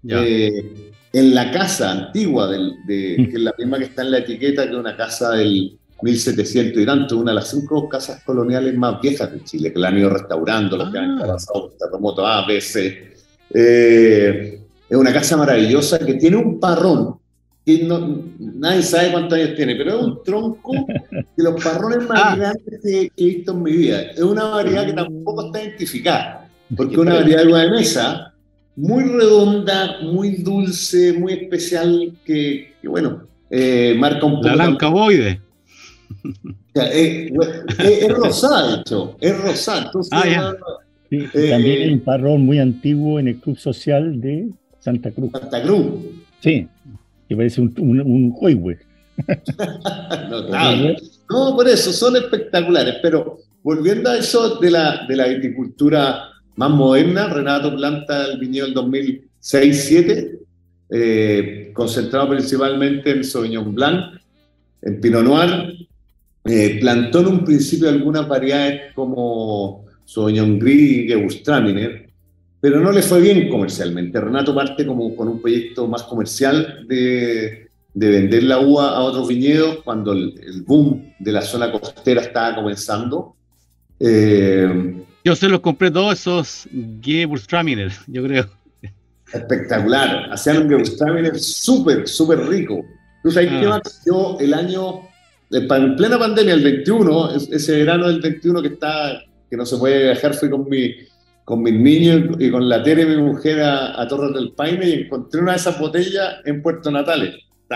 [0.07, 4.19] Eh, en la casa antigua, del, de, que es la misma que está en la
[4.19, 8.75] etiqueta, que es una casa del, 1700 y tanto, una de las cinco casas coloniales
[8.75, 11.27] más viejas de Chile, que la han ido restaurando, los que han ah.
[11.27, 13.13] pasado por terremotos A, B, C.
[13.53, 14.60] Eh,
[14.91, 17.15] es una casa maravillosa que tiene un parrón,
[17.65, 20.73] que no, nadie sabe cuántos años tiene, pero es un tronco
[21.37, 22.35] de los parrones más ah.
[22.35, 24.01] grandes que, he visto en mi vida.
[24.01, 28.33] Es una variedad que tampoco está identificada, porque es una variedad de de mesa
[28.75, 34.47] muy redonda, muy dulce, muy especial, que, bueno, eh, marca un poco...
[34.49, 35.39] La lancaboide.
[36.73, 37.29] Eh,
[37.79, 39.91] es, rosado, de hecho, es rosado.
[40.11, 40.53] Ah,
[41.09, 44.49] también hay un parrón muy antiguo en el Club Social de
[44.81, 45.31] Santa Cruz.
[45.31, 45.85] Santa Cruz.
[46.41, 46.67] Sí,
[47.29, 48.33] que parece un, un,
[51.29, 56.71] no, por eso, son espectaculares, pero volviendo a eso de la, de la viticultura más
[56.71, 60.39] moderna, Renato planta el viñedo del 2006-2007,
[60.89, 64.19] eh, concentrado principalmente en Sauvignon Blanc,
[64.81, 65.87] en Pinot Noir,
[66.45, 72.10] eh, plantó en un principio algunas variedades como Sauvignon Gris y Gewürztraminer,
[72.61, 74.21] pero no le fue bien comercialmente.
[74.21, 79.27] Renato parte como con un proyecto más comercial de, de vender la uva a otros
[79.27, 83.35] viñedos cuando el, boom de la zona costera estaba comenzando.
[83.99, 86.67] Eh, yo se los compré todos esos
[87.01, 88.49] Gewürztraminer, yo creo.
[89.33, 90.29] Espectacular.
[90.31, 92.85] Hacían un Gewürztraminer súper, súper rico.
[93.17, 93.81] Entonces, ahí ah.
[94.05, 95.01] yo el año
[95.51, 100.03] en plena pandemia, el 21, ese verano del 21 que está, que no se puede
[100.03, 100.95] viajar, fui con mi
[101.45, 105.41] con mis niños y con la Tere, mi mujer, a, Torres del Paine y encontré
[105.41, 107.35] una de esas botellas en Puerto Natales.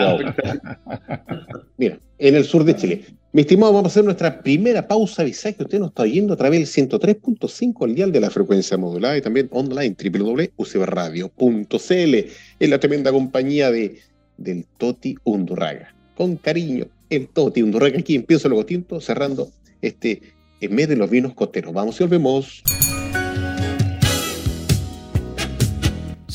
[1.77, 3.05] Mira, en el sur de Chile.
[3.31, 5.21] Mi estimado, vamos a hacer nuestra primera pausa.
[5.21, 8.77] Avisar que usted nos está oyendo a través del 103.5, el dial de la frecuencia
[8.77, 12.15] modulada y también online www.ucbradio.cl
[12.59, 13.99] en la tremenda compañía de
[14.37, 15.95] del Toti Undurraga.
[16.15, 19.49] Con cariño, el Toti Undurraga aquí en Pienso Luego Tinto, cerrando
[19.81, 20.21] este
[20.61, 21.73] en medio de los vinos costeros.
[21.73, 22.63] Vamos y volvemos.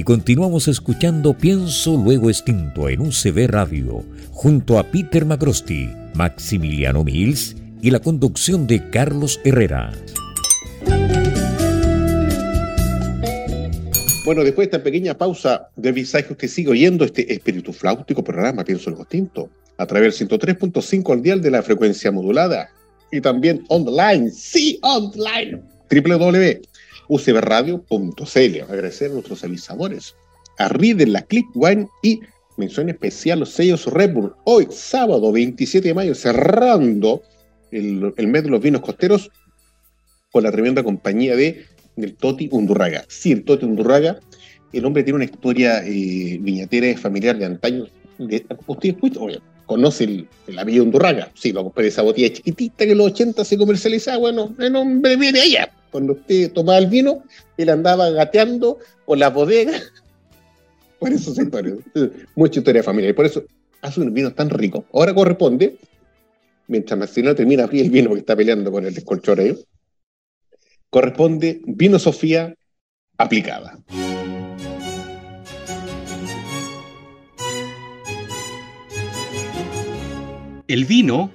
[0.00, 7.54] Y continuamos escuchando Pienso Luego Extinto en UCB Radio, junto a Peter Macrosti, Maximiliano Mills
[7.82, 9.92] y la conducción de Carlos Herrera.
[14.24, 18.64] Bueno, después de esta pequeña pausa de visaje, usted sigue oyendo este espíritu flautico programa,
[18.64, 22.70] pienso el Tinto, a través del 103.5 al dial de la frecuencia modulada
[23.12, 25.60] y también online, sí, online,
[27.10, 28.72] www.ucbradio.cl.
[28.72, 30.14] Agradecer a nuestros avisadores,
[30.58, 32.20] a Reader, la Click One y
[32.56, 34.34] mención especial los sellos Red Bull.
[34.44, 37.22] Hoy, sábado 27 de mayo, cerrando
[37.70, 39.30] el, mes de los vinos costeros
[40.30, 41.64] con la tremenda compañía de
[41.96, 43.04] del Toti Undurraga.
[43.08, 44.20] Sí, el Toti Undurraga,
[44.72, 47.86] el hombre tiene una historia eh, viñatera familiar de antaño.
[48.18, 51.30] De, usted oye, conoce el, el apellido Undurraga.
[51.34, 54.18] Sí, lo compré esa botella chiquitita que en los 80 se comercializaba.
[54.18, 55.72] Bueno, el hombre viene allá.
[55.90, 57.24] Cuando usted tomaba el vino,
[57.56, 59.92] él andaba gateando por las bodegas.
[60.98, 61.76] Por eso se historia.
[62.34, 63.12] Mucha historia familiar.
[63.12, 63.42] Y por eso
[63.80, 64.84] hace un vino tan rico.
[64.92, 65.78] Ahora corresponde,
[66.66, 69.56] mientras Marcelino termina de abrir el vino porque está peleando con el descolchoreo,
[70.90, 72.54] corresponde Vino Sofía
[73.16, 73.78] aplicada.
[80.68, 81.32] El vino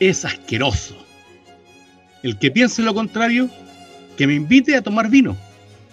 [0.00, 1.07] es asqueroso.
[2.28, 3.48] El que piense lo contrario,
[4.18, 5.34] que me invite a tomar vino.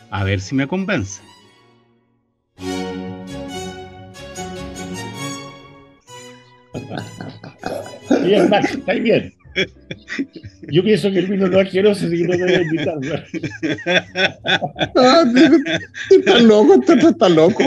[0.09, 1.21] A ver si me convence.
[8.25, 9.33] Bien, Max, está bien.
[10.63, 12.95] Yo pienso que el vino no es asqueroso, así que no te voy a invitar.
[14.97, 15.23] Ah,
[16.11, 17.63] estás loco, estás loco.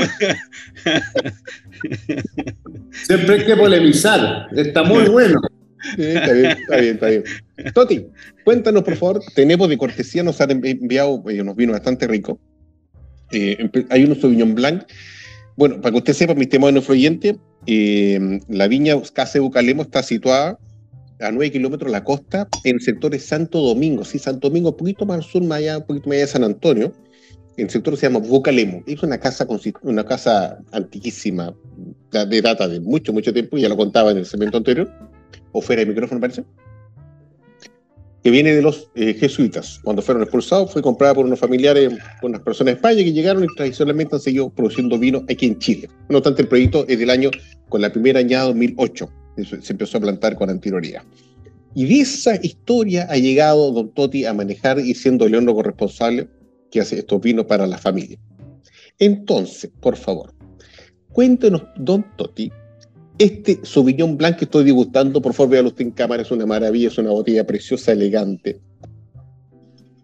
[2.92, 4.46] Siempre hay que polemizar.
[4.54, 5.40] Está muy bueno.
[5.96, 7.24] Está bien, está bien, está bien.
[7.74, 8.06] Toti,
[8.44, 9.22] cuéntanos, por favor.
[9.34, 12.38] Tenemos de cortesía, nos han enviado eh, unos vinos bastante ricos.
[13.32, 14.84] Eh, hay unos Sauvignon Blanc.
[15.56, 17.36] Bueno, para que usted sepa, mi tema no influyente,
[17.66, 20.58] eh, la viña Casa Bucalemo está situada
[21.20, 24.04] a 9 kilómetros de la costa, en el sector de Santo Domingo.
[24.04, 26.32] Sí, Santo Domingo, un poquito más al sur, más allá, un poquito más allá de
[26.32, 26.92] San Antonio.
[27.56, 28.84] El sector se llama Bucalemo.
[28.86, 29.46] Es una casa,
[29.82, 31.52] una casa antiquísima,
[32.12, 34.88] de data de mucho, mucho tiempo, ya lo contaba en el segmento anterior,
[35.52, 36.44] o fuera de micrófono, parece,
[38.22, 39.80] que viene de los eh, jesuitas.
[39.84, 43.44] Cuando fueron expulsados, fue comprada por unos familiares, por unas personas de España que llegaron
[43.44, 45.88] y tradicionalmente han seguido produciendo vino aquí en Chile.
[46.08, 47.30] No obstante, el proyecto es del año,
[47.68, 49.08] con la primera añada 2008
[49.44, 51.02] se empezó a plantar con anterioridad.
[51.74, 56.28] Y de esa historia ha llegado Don Toti a manejar y siendo único corresponsable
[56.70, 58.18] que hace estos vinos para la familia.
[58.98, 60.34] Entonces, por favor,
[61.12, 62.50] cuéntenos, Don Toti,
[63.18, 66.88] este Sauvignon Blanc que estoy degustando, por favor, véalo usted en cámara, es una maravilla,
[66.88, 68.60] es una botella preciosa, elegante.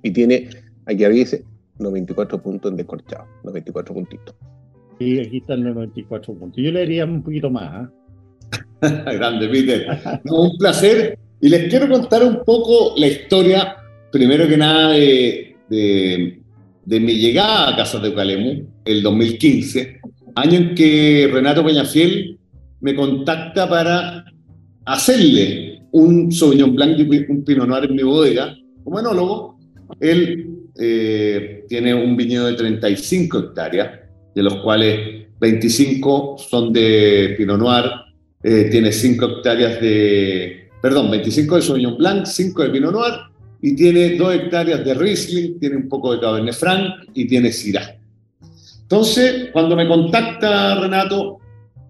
[0.03, 0.49] Y tiene,
[0.85, 1.45] aquí arriba dice,
[1.79, 4.35] 94 puntos en descorchado, 94 puntitos.
[4.99, 6.63] Sí, aquí están los 94 puntos.
[6.63, 7.89] Yo le diría un poquito más.
[7.89, 7.93] ¿eh?
[9.17, 9.87] Grande, Peter.
[10.25, 11.19] un placer.
[11.41, 13.77] Y les quiero contar un poco la historia,
[14.11, 20.01] primero que nada, de, de, mi llegada a Casa de Calemu, el 2015,
[20.37, 22.39] año en que Renato Peñafiel
[22.85, 24.27] me contacta para
[24.85, 29.59] hacerle un Sauvignon Blanc y un Pinot Noir en mi bodega como enólogo.
[30.01, 34.01] Él eh, tiene un viñedo de 35 hectáreas,
[34.35, 37.85] de los cuales 25 son de Pinot Noir,
[38.43, 43.15] eh, tiene 5 hectáreas de, perdón, 25 de Sauvignon Blanc, 5 de Pinot Noir,
[43.63, 47.97] y tiene 2 hectáreas de Riesling, tiene un poco de Cabernet Franc y tiene Syrah.
[48.83, 51.39] Entonces, cuando me contacta Renato,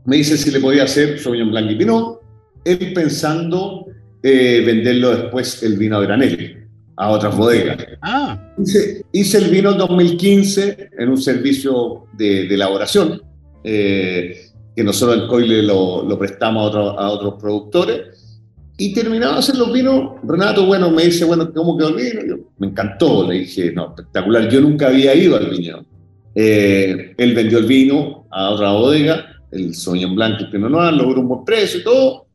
[0.05, 2.21] me dice si le podía hacer Sauvignon Blanc y Pinot,
[2.65, 3.87] él pensando
[4.23, 6.65] eh, venderlo después el vino a granel
[6.97, 7.77] a otras bodegas.
[8.03, 8.39] Ah.
[9.13, 13.21] Hice, el vino en 2015 en un servicio de, elaboración.
[13.65, 14.37] Eh,
[14.77, 18.41] que nosotros el Coile lo, lo prestamos a, a, otros productores.
[18.77, 22.39] Y terminaba de hacer los vinos, Renato, bueno, me dice, bueno, ¿cómo quedó el vino?
[22.59, 25.85] me encantó, le dije, no, espectacular, yo nunca había ido al viñedo.
[26.35, 31.21] Eh, él vendió el vino a otra bodega, el Sauvignon Blanc y Pinot Noir, logró
[31.21, 32.27] un buen precio y todo.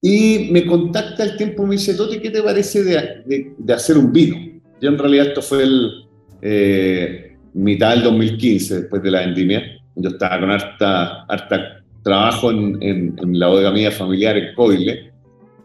[0.00, 2.92] Y me contacta el tiempo, me dice, Toti, ¿qué te parece de,
[3.24, 4.36] de, de, hacer un vino?
[4.80, 5.90] Yo en realidad esto fue el
[6.42, 9.62] eh, mitad del 2015, después de la vendimia
[9.96, 15.12] yo estaba con harta, harta trabajo en, en, la bodega mía familiar en Coile,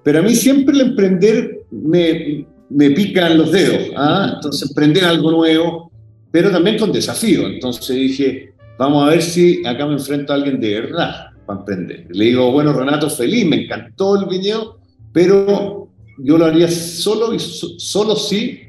[0.04, 4.34] pero a mí siempre el emprender me, me pica los dedos, ¿ah?
[4.36, 5.92] entonces emprender algo nuevo,
[6.32, 10.60] pero también con desafío, entonces dije, vamos a ver si acá me enfrento a alguien
[10.60, 12.08] de verdad para emprender.
[12.10, 14.80] Le digo, bueno, Renato, feliz, me encantó el viñedo,
[15.12, 18.62] pero yo lo haría solo y solo si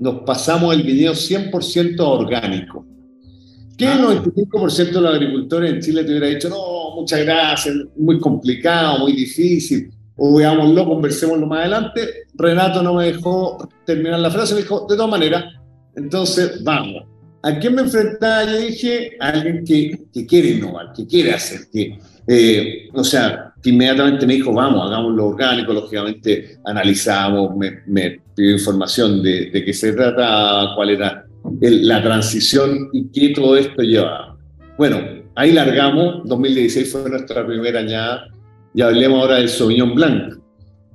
[0.00, 2.84] nos pasamos el viñedo 100% orgánico.
[3.78, 8.18] ¿Qué el 95% de los agricultores en Chile te hubiera dicho, no, muchas gracias, muy
[8.18, 12.00] complicado, muy difícil, o veámoslo, conversémoslo más adelante?
[12.34, 15.44] Renato no me dejó terminar la frase, me dijo, de todas maneras,
[15.94, 17.15] entonces vamos.
[17.46, 18.44] ¿A quién me enfrentaba?
[18.44, 23.52] Yo dije a alguien que, que quiere innovar, que quiere hacer, que, eh, o sea,
[23.62, 29.50] que inmediatamente me dijo, vamos, hagamos lo orgánico, lógicamente analizamos, me, me pidió información de,
[29.52, 31.24] de qué se trata, cuál era
[31.60, 34.36] la transición y qué todo esto llevaba.
[34.76, 35.00] Bueno,
[35.36, 38.26] ahí largamos, 2016 fue nuestra primera añada,
[38.74, 40.34] y hablemos ahora del Sauvignon Blanc.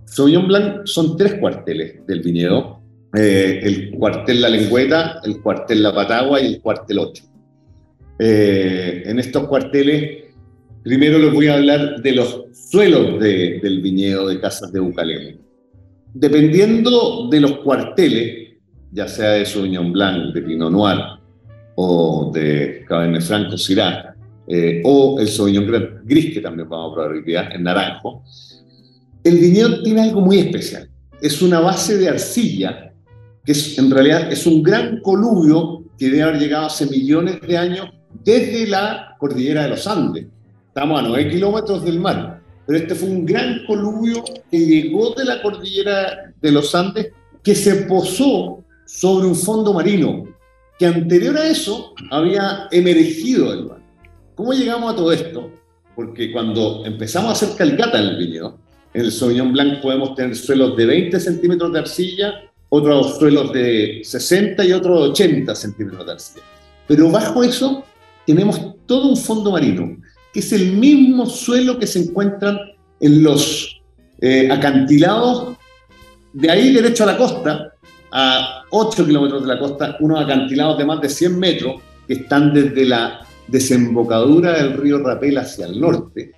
[0.03, 2.80] Sauvignon Blanc son tres cuarteles del viñedo,
[3.13, 7.23] eh, el cuartel La Lengüeta, el cuartel La Patagua y el cuartel 8.
[8.19, 10.25] Eh, en estos cuarteles,
[10.83, 15.39] primero les voy a hablar de los suelos del viñedo de Casas de Bucalemo.
[16.13, 18.57] Dependiendo de los cuarteles,
[18.91, 20.99] ya sea de Sauvignon Blanc, de Pinot Noir
[21.75, 24.15] o de Cabernet Franco Syrah,
[24.47, 28.23] eh, o el Sauvignon Gris, que también vamos a probar hoy día, en naranjo,
[29.23, 30.89] el viñedo tiene algo muy especial.
[31.21, 32.90] Es una base de arcilla,
[33.45, 37.57] que es, en realidad es un gran coluvio que debe haber llegado hace millones de
[37.57, 37.89] años
[38.23, 40.27] desde la cordillera de los Andes.
[40.67, 45.25] Estamos a 9 kilómetros del mar, pero este fue un gran coluvio que llegó de
[45.25, 47.11] la cordillera de los Andes,
[47.43, 50.23] que se posó sobre un fondo marino,
[50.77, 53.81] que anterior a eso había emergido del mar.
[54.35, 55.51] ¿Cómo llegamos a todo esto?
[55.95, 58.57] Porque cuando empezamos a hacer calcata en el viñedo,
[58.93, 62.33] en el Sauvignon Blanc podemos tener suelos de 20 centímetros de arcilla,
[62.73, 66.45] otros suelos de 60 y otros de 80 centímetros de arcilla.
[66.87, 67.83] Pero bajo eso
[68.25, 69.97] tenemos todo un fondo marino,
[70.33, 72.57] que es el mismo suelo que se encuentran
[73.01, 73.81] en los
[74.21, 75.57] eh, acantilados
[76.31, 77.73] de ahí derecho a la costa,
[78.09, 82.53] a 8 kilómetros de la costa, unos acantilados de más de 100 metros que están
[82.53, 86.31] desde la desembocadura del río Rapel hacia el norte,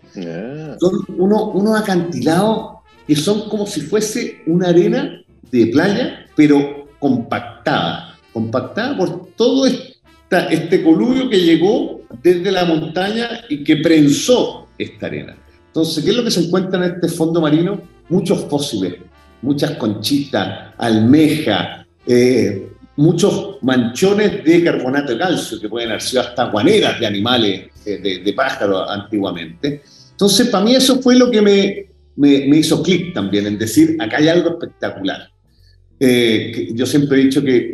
[0.80, 8.98] son unos acantilados que son como si fuese una arena de playa, pero compactada, compactada
[8.98, 15.36] por todo este coluvio que llegó desde la montaña y que prensó esta arena.
[15.68, 17.82] Entonces, ¿qué es lo que se encuentra en este fondo marino?
[18.10, 18.96] Muchos fósiles,
[19.42, 26.46] muchas conchitas, almejas, eh, muchos manchones de carbonato de calcio que pueden haber sido hasta
[26.46, 29.82] guaneras de animales, de, de pájaros antiguamente.
[30.12, 34.18] Entonces, para mí eso fue lo que me, me, hizo clic también, en decir, acá
[34.18, 35.30] hay algo espectacular.
[36.00, 37.74] Eh, yo siempre he dicho que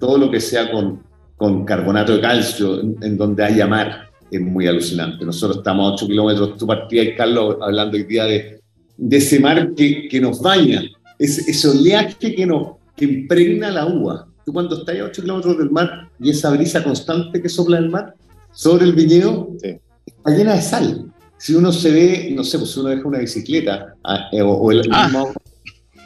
[0.00, 1.02] todo lo que sea con,
[1.36, 5.24] con carbonato de calcio, en, donde haya mar, es muy alucinante.
[5.24, 8.60] Nosotros estamos a 8 kilómetros, tú partías, Carlos, hablando hoy día de,
[8.96, 10.82] de ese mar que, que nos baña,
[11.18, 14.26] ese, ese oleaje que, nos, que impregna la uva.
[14.44, 17.90] Tú cuando estás a 8 kilómetros del mar y esa brisa constante que sopla el
[17.90, 18.14] mar
[18.52, 21.14] sobre el viñedo, está llena de sal
[21.44, 24.70] si uno se ve, no sé, pues si uno deja una bicicleta ah, eh, o,
[24.70, 25.10] el ah.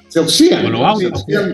[0.08, 0.64] Se oxidan,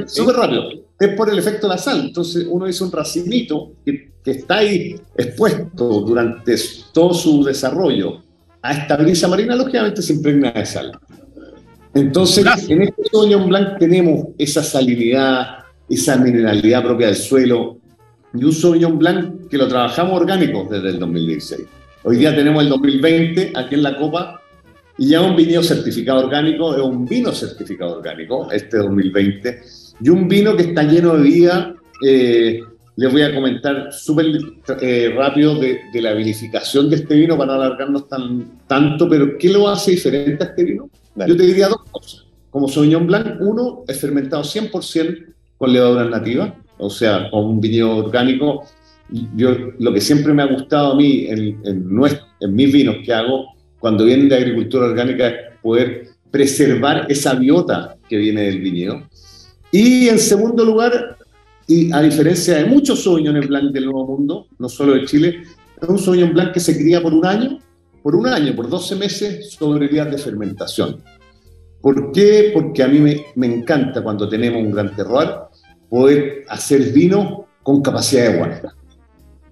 [0.08, 0.68] súper rápido.
[0.98, 2.00] Es por el efecto de la sal.
[2.00, 6.54] Entonces uno dice un racinito que, que, está ahí expuesto durante
[6.92, 8.22] todo su desarrollo
[8.62, 10.92] a esta brisa marina, lógicamente se impregna de sal.
[11.92, 17.76] Entonces, en este Sauvignon Blanc tenemos esa salinidad, esa mineralidad propia del suelo,
[18.32, 21.60] y un Sauvignon Blanc que lo trabajamos orgánico desde el 2016.
[22.04, 24.40] Hoy día tenemos el 2020 aquí en la Copa
[24.98, 29.62] y ya un vino certificado orgánico, es un vino certificado orgánico, este 2020,
[30.00, 31.74] y un vino que está lleno de vida.
[32.06, 32.60] Eh,
[32.96, 34.26] les voy a comentar súper
[34.80, 39.48] eh, rápido de, la vinificación de este vino para no alargarnos tan, tanto, pero ¿qué
[39.48, 40.88] lo hace diferente a este vino?
[41.26, 42.24] Yo te diría dos cosas.
[42.50, 45.26] Como Sauvignon Blanc, uno es fermentado 100%
[45.58, 48.64] con levadura nativa, o sea, con un vino orgánico
[49.36, 53.53] yo lo que siempre me ha gustado a mí en, en, mis vinos que hago
[53.84, 59.02] cuando vienen de agricultura orgánica es poder preservar esa biota que viene del viñedo.
[59.70, 61.18] Y en segundo lugar,
[61.66, 65.42] y a diferencia de muchos Sauvignon Blanc del Nuevo Mundo, no solo de Chile,
[65.82, 67.58] es un Sauvignon Blanc que se cría por un año,
[68.02, 71.02] por un año, por 12 meses sobre vías de fermentación.
[71.82, 72.52] ¿Por qué?
[72.54, 75.28] Porque a mí me, me encanta cuando tenemos un gran terroir
[75.90, 78.74] poder hacer vino con capacidad de guarda.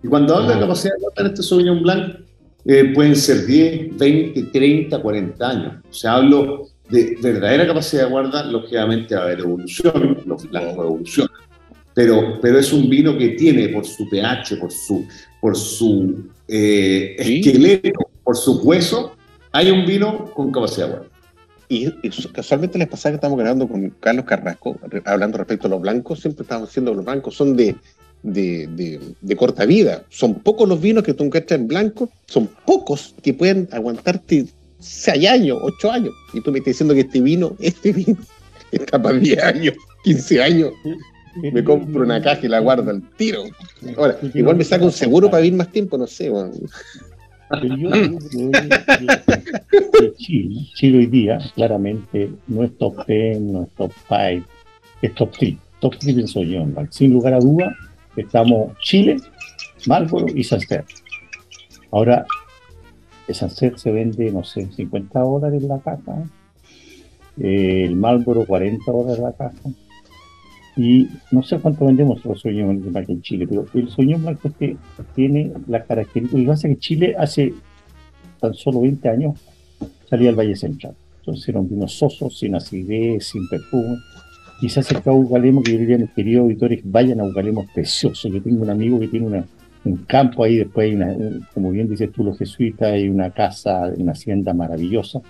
[0.03, 2.32] Y cuando hablo de capacidad de en este Sauvignon Blanc,
[2.65, 5.75] eh, pueden ser 10, 20, 30, 40 años.
[5.91, 10.85] O sea, hablo de verdadera capacidad de guarda, lógicamente va a haber evolución, los blancos
[10.85, 11.33] evolucionan.
[11.95, 15.07] Pero, pero es un vino que tiene por su pH, por su,
[15.41, 19.15] por su eh, esqueleto, por su hueso,
[19.53, 21.09] hay un vino con capacidad de guarda.
[21.69, 21.91] Y,
[22.33, 26.43] casualmente les pasaba que estamos grabando con Carlos Carrasco, hablando respecto a los blancos, siempre
[26.43, 27.75] estamos diciendo que los blancos son de
[28.23, 30.05] de, corta vida.
[30.09, 34.47] Son pocos los vinos que tú encuentras en blanco, son pocos que pueden aguantarte
[34.79, 36.15] 6 años, 8 años.
[36.33, 38.17] Y tú me estás diciendo que este vino, este vino,
[38.71, 40.73] está para 10 años, 15 años.
[41.35, 43.45] Me compro una caja y la guardo al tiro.
[43.97, 46.29] Ahora, igual me saco un seguro para vivir más tiempo, no sé.
[46.29, 46.53] Bueno.
[47.49, 48.19] Pero yo que
[50.17, 54.47] Chile, Chile hoy día, claramente, no es top 10, no es top 5,
[55.03, 55.57] es top 3.
[55.81, 56.67] Top 3 pienso yo.
[56.91, 57.77] Sin lugar a duda,
[58.17, 59.17] estamos Chile,
[59.87, 60.85] Marlboro y Sancer.
[61.91, 62.27] Ahora,
[63.29, 66.25] el Sancer se vende, no sé, 50 dólares la caja.
[67.39, 69.71] Eh, el Marlboro 40 dólares la caja.
[70.77, 74.77] Y no sé cuánto vendemos los sueños blanco en Chile, pero el sueño blanco que
[75.15, 77.53] tiene la característica, y pasa que Chile hace
[78.41, 79.39] tan solo 20 años
[80.09, 80.95] salía al Valle Central.
[81.19, 83.99] Entonces era un vino soso, sin acidez, sin perfume.
[84.63, 88.29] Quizás el Ugalemo, que yo diría a mis queridos auditores, vayan a Ugalemo, precioso.
[88.29, 89.45] Yo tengo un amigo que tiene una,
[89.85, 91.17] un campo ahí, después hay una,
[91.53, 95.21] como bien dices tú, los jesuitas, hay una casa, una hacienda maravillosa.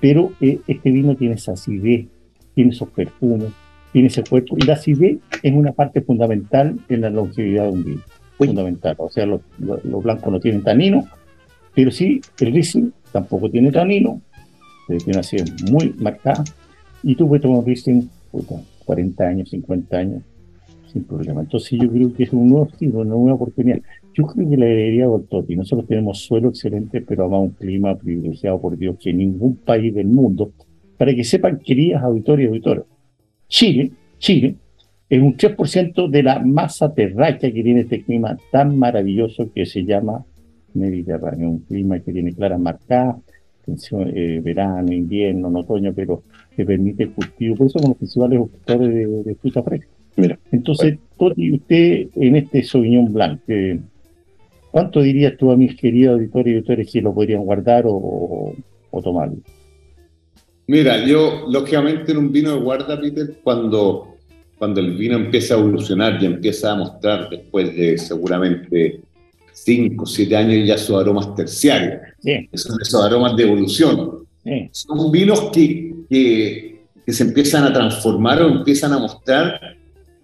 [0.00, 2.06] Pero eh, este vino tiene esa acidez,
[2.54, 3.48] tiene esos perfumes,
[3.92, 4.56] tiene ese cuerpo.
[4.56, 8.02] Y la acidez es una parte fundamental en la longevidad de un vino.
[8.38, 8.94] Fundamental.
[8.98, 11.08] O sea, los, blancos no tienen tanino,
[11.74, 14.22] pero sí el Riesling tampoco tiene tanino,
[14.86, 16.44] tiene una acidez muy marcada.
[17.02, 17.64] Y tú puedes tomar un
[18.32, 20.22] Riesling, 40 años, 50 años,
[20.92, 21.40] sin problema.
[21.40, 23.80] Entonces yo creo que es un nuevo estilo, una nueva oportunidad.
[24.14, 28.60] Yo creo que la heredería Toti, nosotros tenemos suelo excelente, pero además un clima privilegiado
[28.60, 30.52] por Dios que ningún país del mundo,
[30.96, 32.84] para que sepan, queridas auditores y auditores,
[33.48, 34.56] Chile, Chile,
[35.08, 39.84] es un 3% de la masa terráquea que tiene este clima tan maravilloso que se
[39.84, 40.24] llama
[40.74, 43.16] Mediterráneo, un clima que tiene claras marcadas,
[43.66, 46.22] eh, verano, invierno, otoño, pero
[46.56, 47.56] que permite el cultivo.
[47.56, 49.88] Por eso somos los principales productores de, fruta fresca.
[50.16, 53.78] Mira, Entonces, Toti, usted en este Sauvignon Blanc, eh,
[54.70, 58.54] ¿cuánto dirías tú a mis queridos auditores y auditores que lo podrían guardar o,
[58.90, 59.36] o tomarlo?
[60.66, 64.16] Mira, yo lógicamente en un vino de guarda, Peter, cuando,
[64.56, 69.00] cuando el vino empieza a evolucionar y empieza a mostrar después de seguramente
[69.52, 72.00] 5 o 7 años ya sus aromas terciarios,
[72.54, 74.26] son esos aromas de evolución.
[74.72, 79.76] Son vinos que, que, se empiezan a transformar o empiezan a mostrar,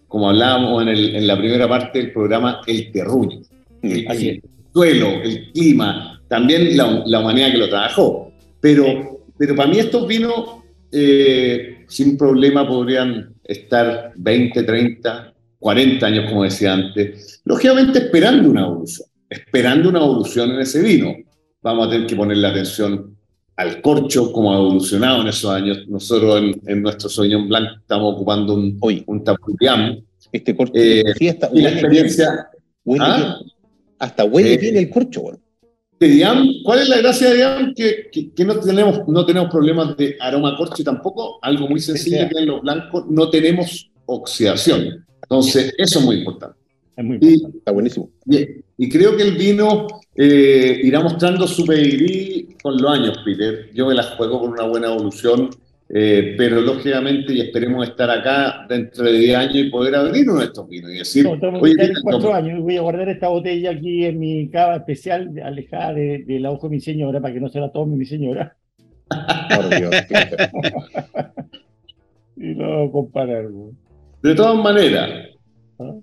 [0.06, 3.40] como hablábamos en, el, en la primera parte del programa, el terruño,
[3.82, 4.42] el,
[4.72, 8.32] suelo, el clima, también la, la humanidad que lo trabajó.
[8.60, 10.62] Pero pero para mí estos vinos
[10.92, 18.62] eh, sin problema podrían estar 20, 30, 40 años, como decía antes, lógicamente esperando una
[18.62, 21.14] evolución, esperando una evolución en ese vino.
[21.62, 23.15] Vamos a tener que ponerle atención
[23.57, 25.88] al corcho, como ha evolucionado en esos años.
[25.88, 29.02] Nosotros en, nuestro Sauvignon Blanc estamos ocupando un, Hoy.
[29.07, 29.24] un
[30.30, 32.48] Este corcho, eh, y la experiencia...
[32.84, 33.38] Huele ¿Ah?
[33.98, 35.38] Hasta huele eh, bien el corcho, bueno.
[36.62, 37.74] ¿cuál es la gracia de Diam?
[37.74, 42.28] Que, que, no, tenemos, no tenemos problemas de aroma corcho y tampoco, algo muy sencillo
[42.28, 45.07] que en los blancos no tenemos oxidación.
[45.22, 46.59] Entonces, eso es muy importante.
[46.97, 47.59] Es muy importante.
[47.59, 48.11] Está buenísimo.
[48.78, 53.70] Y, creo que el vino eh, irá mostrando su pedigrí con los años, Peter.
[53.74, 55.51] Yo me la juego con una buena evolución
[55.88, 60.40] eh, pero lógicamente y esperemos estar acá dentro de 10 años y poder abrir uno
[60.40, 64.05] de estos vinos y decir, no, oye, cuatro años voy a guardar esta botella aquí
[64.05, 67.61] en mi cava especial, alejada de, la ojo de mi señora, para que no se
[67.61, 68.57] la tome mi señora.
[69.09, 69.94] Por Dios.
[72.36, 73.47] y no comparar.
[74.22, 75.28] De todas maneras.
[75.78, 75.94] ¿Ah?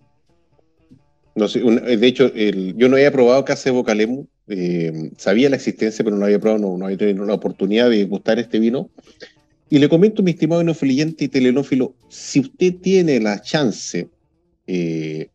[1.35, 6.03] No sé, de hecho, yo no había probado Casa de Bocalemu, eh, sabía la existencia,
[6.03, 8.89] pero no había probado, no, no había tenido la oportunidad de gustar este vino.
[9.69, 14.09] Y le comento, mi estimado enofiliyente y telenófilo, si usted tiene la chance,
[14.67, 15.29] eh,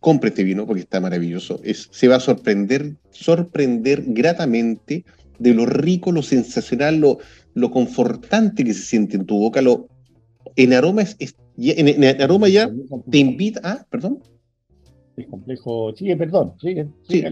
[0.00, 1.60] compre este vino porque está maravilloso.
[1.64, 5.04] se va a sorprender, sorprender gratamente
[5.38, 7.18] de lo rico, lo sensacional, lo,
[7.54, 9.60] lo confortante que se siente en tu boca.
[9.60, 9.88] Lo,
[10.56, 12.70] en aroma es, en, aroma ya
[13.10, 14.22] te invita a, perdón.
[15.20, 17.22] El complejo, sigue, perdón, sigue, sí.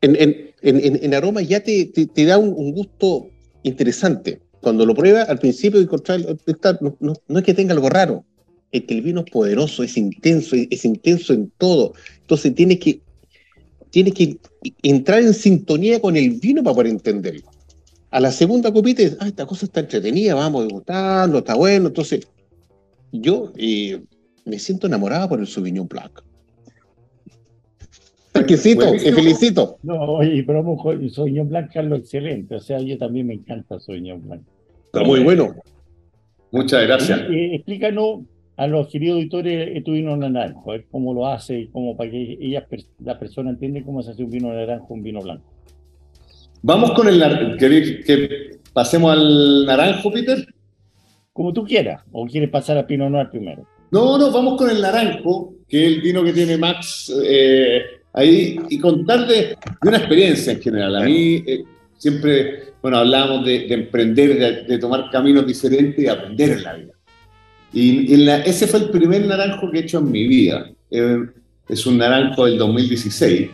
[0.00, 3.28] en, en, aroma ya te, te, da un, gusto
[3.62, 8.24] interesante cuando lo prueba, al principio no, no, no, es que tenga algo raro,
[8.70, 11.94] es que el vino es poderoso, es intenso, es, intenso en todo.
[12.20, 13.00] Entonces tienes que,
[13.90, 14.38] tienes que
[14.82, 17.50] entrar en sintonía con el vino para poder entenderlo.
[18.10, 21.88] A la segunda copita, ah, esta cosa está entretenida, vamos a gustarlo, está bueno.
[21.88, 22.26] Entonces,
[23.12, 24.00] yo eh,
[24.44, 26.20] me siento enamorada por el Sauvignon Blanc.
[28.34, 29.78] Exquisito, te felicito.
[29.84, 30.64] No, oye, pero
[31.10, 32.56] Sauvignon Blanc es lo excelente.
[32.56, 34.42] O sea, yo también me encanta Sauvignon Blanc.
[34.86, 35.54] Está muy bueno.
[36.50, 37.20] Muchas gracias.
[37.30, 38.20] Eh, explícanos
[38.56, 42.38] a los queridos auditores tu vino naranjo, a ver cómo lo hace, cómo para que
[42.40, 42.66] ella,
[43.00, 45.44] la persona entienda cómo se hace un vino naranjo, un vino blanco.
[46.62, 50.46] Vamos con el que, que pasemos al naranjo, Peter.
[51.32, 53.66] Como tú quieras, o quieres pasar a Pinot Noir primero.
[53.90, 57.82] No, no, vamos con el naranjo, que es el vino que tiene Max eh,
[58.14, 60.96] ahí, y contar de, una experiencia en general.
[60.96, 61.64] A mí eh,
[61.98, 66.92] siempre, bueno, hablábamos de, emprender, de, tomar caminos diferentes y aprender en la vida.
[67.72, 70.70] Y, ese fue el primer naranjo que he hecho en mi vida.
[70.90, 71.18] Eh,
[71.68, 73.50] es un naranjo del 2016,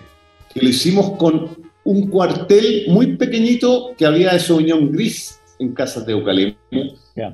[0.52, 1.48] que lo hicimos con
[1.84, 6.58] un cuartel muy pequeñito que había de Sauvignon Gris en Casas de Eucalipto,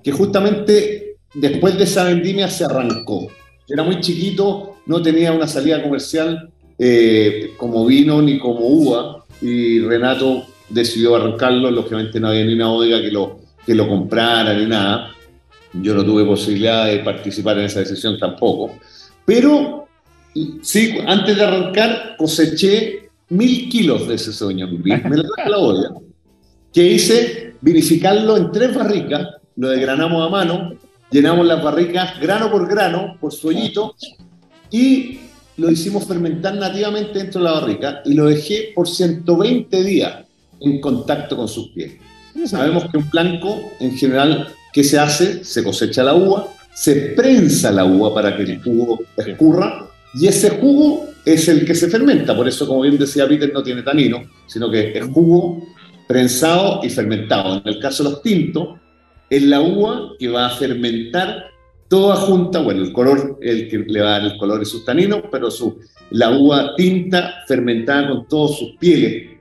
[0.03, 3.29] que justamente después de esa vendimia se arrancó.
[3.69, 9.81] Era muy chiquito, no tenía una salida comercial eh, como vino ni como uva, y
[9.81, 14.67] Renato decidió arrancarlo, lógicamente no había ni una bodega que lo, que lo comprara ni
[14.67, 15.13] nada.
[15.73, 18.79] Yo no tuve posibilidad de participar en esa decisión tampoco.
[19.25, 19.87] Pero
[20.63, 24.69] sí, antes de arrancar coseché mil kilos de ese sueño.
[24.69, 25.91] Me lo traje la olla.
[26.73, 27.55] ¿Qué hice?
[27.61, 30.75] Vinificarlo en tres barricas, lo desgranamos a mano,
[31.11, 33.95] llenamos las barricas grano por grano, por sueñito,
[34.71, 35.21] y
[35.57, 40.25] lo hicimos fermentar nativamente dentro de la barrica y lo dejé por 120 días
[40.61, 41.95] en contacto con sus pies.
[42.47, 45.43] Sabemos que un blanco, en general, ¿qué se hace?
[45.43, 50.51] Se cosecha la uva, se prensa la uva para que el jugo escurra y ese
[50.51, 52.37] jugo es el que se fermenta.
[52.37, 55.67] Por eso, como bien decía Peter, no tiene tanino, sino que es jugo
[56.07, 57.57] prensado y fermentado.
[57.57, 58.79] En el caso de los tintos,
[59.29, 61.47] es la uva que va a fermentar
[61.89, 64.85] toda junta, bueno, el color, el que le va a dar el color y sus
[64.85, 65.79] taninos, pero su,
[66.11, 69.37] la uva tinta fermentada con todas sus pieles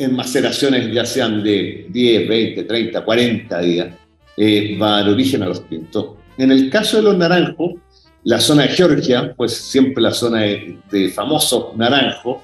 [0.00, 3.94] en maceraciones ya sean de 10, 20, 30, 40 días,
[4.36, 6.12] eh, va a dar origen a los tintos.
[6.38, 7.74] En el caso de los naranjos,
[8.24, 12.38] la zona de Georgia, pues siempre la zona de, de famosos naranjos,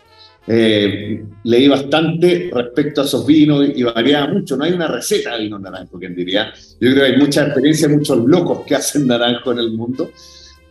[0.49, 4.57] eh, leí bastante respecto a esos vinos y variaba mucho.
[4.57, 6.53] No hay una receta de vino naranjo, quien diría.
[6.81, 10.11] Yo creo que hay mucha experiencia, muchos locos que hacen naranjo en el mundo.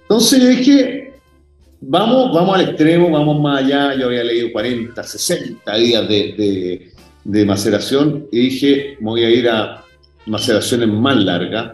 [0.01, 1.13] Entonces yo dije,
[1.81, 3.95] vamos, vamos al extremo, vamos más allá.
[3.95, 6.91] Yo había leído 40, 60 días de,
[7.23, 9.83] de maceración y dije, me voy a ir a
[10.25, 11.73] maceraciones más largas.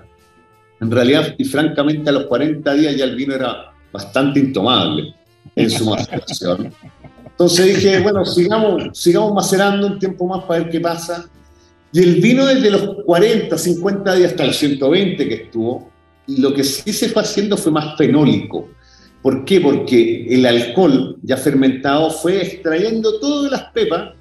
[0.80, 5.14] En realidad, y francamente, a los 40 días ya el vino era bastante intomable
[5.56, 6.74] en su maceración.
[7.42, 11.28] Entonces dije, bueno, sigamos, sigamos macerando un tiempo más para ver qué pasa.
[11.92, 15.90] Y el vino desde los 40, 50 días hasta los 120 que estuvo,
[16.28, 18.70] lo que sí se fue haciendo fue más fenólico.
[19.24, 19.60] ¿Por qué?
[19.60, 24.12] Porque el alcohol ya fermentado fue extrayendo todas las pepas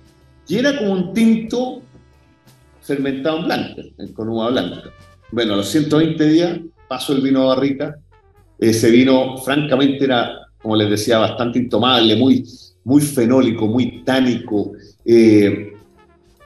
[0.49, 1.83] y era como un tinto
[2.81, 3.83] fermentado en blanco,
[4.15, 4.95] con uva blanca.
[5.31, 6.59] Bueno, a los 120 días
[6.89, 7.99] pasó el vino a barrica.
[8.59, 12.47] Ese vino, francamente, era, como les decía, bastante intomable, muy,
[12.91, 14.73] muy fenólico, muy tánico.
[15.05, 15.73] Eh,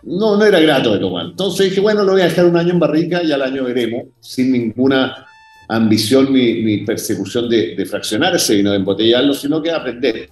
[0.02, 1.26] no, no era grato de tomar.
[1.26, 4.04] Entonces dije, bueno, lo voy a dejar un año en barrica y al año veremos,
[4.20, 5.26] sin ninguna
[5.68, 10.28] ambición ni, persecución de, fraccionar ese vino, de embotellarlo, sino que aprender.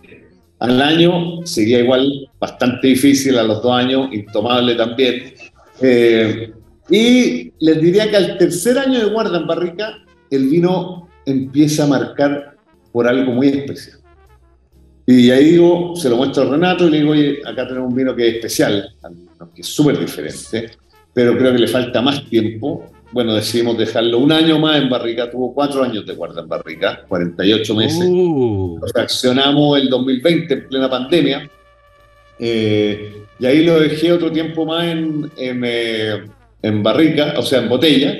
[0.59, 5.33] Al año seguía igual, bastante difícil, a los dos años, intomable también.
[5.81, 6.53] Eh,
[6.91, 11.87] y les diría que al tercer año de guarda en barrica, el vino empieza a
[11.87, 12.57] marcar
[12.93, 14.02] por algo muy especial.
[15.07, 17.97] Y ahí digo, se lo muestro a Renato y le digo, oye, acá tenemos un
[17.97, 18.95] vino que es especial,
[19.55, 20.71] que es súper diferente,
[21.13, 22.89] pero creo que le falta más tiempo.
[23.11, 27.05] Bueno, decidimos dejarlo un año más en barrica, tuvo cuatro años de guarda en barrica,
[27.09, 28.05] 48 meses.
[28.09, 28.79] Uh.
[28.81, 31.51] Lo fraccionamos el 2020 en plena pandemia.
[32.39, 36.25] Eh, y ahí lo dejé otro tiempo más en, en, eh,
[36.63, 38.19] en barrica, o sea, en botella.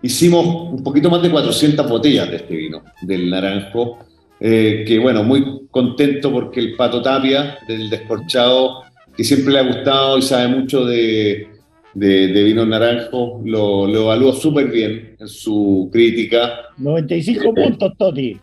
[0.00, 3.98] Hicimos un poquito más de 400 botellas de este vino, del naranjo
[4.40, 8.82] eh, que bueno, muy contento porque el Pato Tapia del Descorchado,
[9.16, 11.48] que siempre le ha gustado y sabe mucho de,
[11.94, 16.68] de, vino naranjo, lo, lo evaluó súper bien en su crítica.
[16.78, 18.38] 95 puntos, Toti.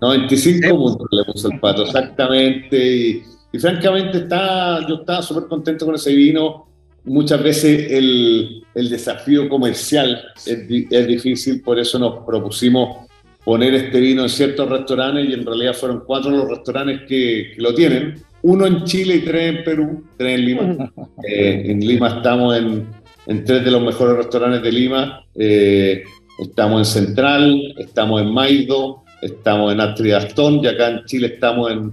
[0.00, 2.96] 95 puntos le puso el Pato, exactamente.
[2.96, 3.22] Y,
[3.58, 6.68] francamente está, yo estaba súper contento con ese vino.
[7.04, 13.08] Muchas veces el, el desafío comercial es, es difícil, por eso nos propusimos
[13.44, 17.74] poner este vino en ciertos restaurantes y en realidad fueron cuatro los restaurantes que, lo
[17.74, 18.22] tienen.
[18.42, 20.92] Uno en Chile y tres en Perú, tres en Lima.
[21.28, 22.88] Eh, en Lima estamos en,
[23.26, 25.24] en, tres de los mejores restaurantes de Lima.
[25.34, 26.02] Eh,
[26.40, 30.14] estamos en Central, estamos en Maido, estamos en Astrid
[30.62, 31.92] y acá en Chile estamos en,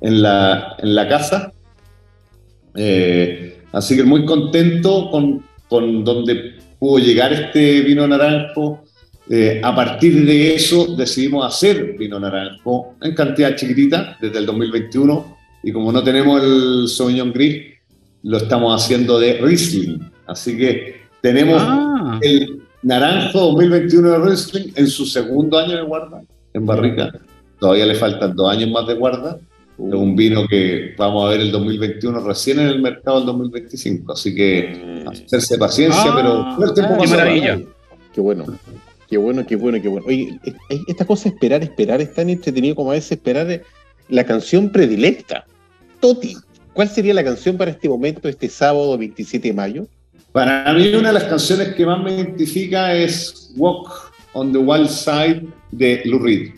[0.00, 1.52] en, la, en la casa.
[2.76, 8.82] Eh, así que muy contento con, con donde pudo llegar este vino naranjo
[9.32, 15.36] eh, a partir de eso decidimos hacer vino naranjo en cantidad chiquitita desde el 2021
[15.62, 17.74] y como no tenemos el Sauvignon Gris,
[18.24, 20.00] lo estamos haciendo de Riesling.
[20.26, 22.18] Así que tenemos ah.
[22.22, 26.22] el naranjo 2021 de Riesling en su segundo año de guarda
[26.52, 27.12] en barrica.
[27.60, 29.38] Todavía le faltan dos años más de guarda.
[29.78, 34.12] Es un vino que vamos a ver el 2021 recién en el mercado el 2025.
[34.12, 35.08] Así que mm.
[35.08, 37.60] hacerse paciencia, ah, pero qué maravilla.
[38.12, 38.44] Qué bueno.
[39.10, 40.06] Qué bueno, qué bueno, qué bueno.
[40.06, 40.38] Oye,
[40.86, 43.60] esta cosa esperar, esperar es tan entretenido como a veces esperar
[44.08, 45.44] la canción predilecta.
[45.98, 46.36] Toti,
[46.72, 49.86] ¿cuál sería la canción para este momento, este sábado 27 de mayo?
[50.30, 54.88] Para mí una de las canciones que más me identifica es Walk on the Wild
[54.88, 56.52] Side de Lou Reed.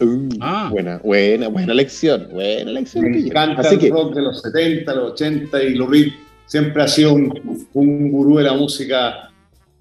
[0.00, 0.70] Uh, ah.
[0.72, 3.10] Buena, buena, buena lección, buena lección.
[3.10, 3.90] Me encanta Así el que...
[3.90, 6.12] rock de los 70, los 80 y Lou Reed
[6.46, 9.30] siempre ha sido un, un gurú de la música,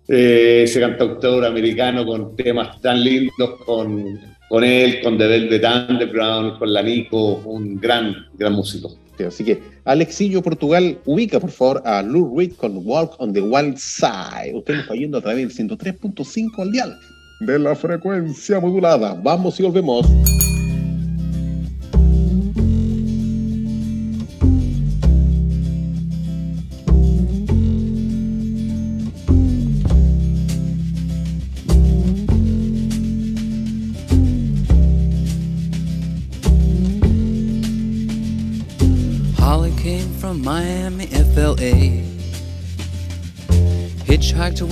[0.08, 6.60] eh, ese cantautor americano con temas tan lindos, con, con él, con The Velvet Underground,
[6.60, 8.98] con la Nico, un gran, gran músico.
[9.26, 13.78] Así que, Alexillo Portugal, ubica por favor a Lou Reed con Walk on the Wild
[13.78, 14.54] Side.
[14.56, 16.98] Usted lo está yendo a través del 103.5 al dial
[17.40, 19.14] de la frecuencia modulada.
[19.22, 20.08] Vamos y volvemos.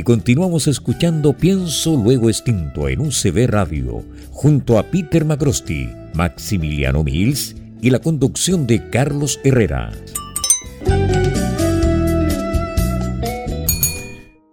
[0.00, 7.54] Y continuamos escuchando Pienso Luego Extinto en UCB Radio, junto a Peter Macrosti, Maximiliano Mills
[7.82, 9.92] y la conducción de Carlos Herrera.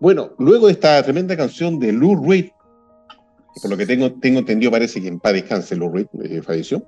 [0.01, 2.47] Bueno, luego de esta tremenda canción de Lou Reed,
[3.61, 6.85] por lo que tengo, tengo entendido, parece que en paz descanse Lou Reed, eh, falleció.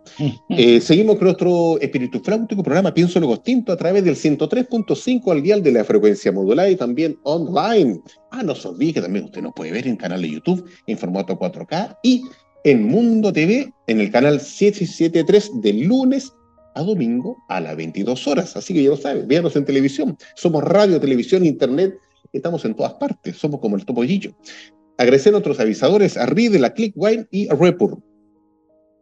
[0.49, 5.41] Eh, seguimos con nuestro espíritu flautico programa Pienso Luego Extinto a través del 103.5 al
[5.41, 7.99] dial de la frecuencia modulada y también online.
[8.31, 10.97] Ah, no se olvide que también usted nos puede ver en canal de YouTube en
[10.97, 12.23] formato 4K y
[12.63, 16.33] en Mundo TV en el canal 773 de lunes
[16.75, 18.55] a domingo a las 22 horas.
[18.55, 20.17] Así que ya lo sabe, véanos en televisión.
[20.35, 21.95] Somos radio, televisión, internet,
[22.33, 24.33] estamos en todas partes, somos como el topollillo.
[24.99, 28.03] Agradecer a otros avisadores, a Reed, la Clickwine y a Repur.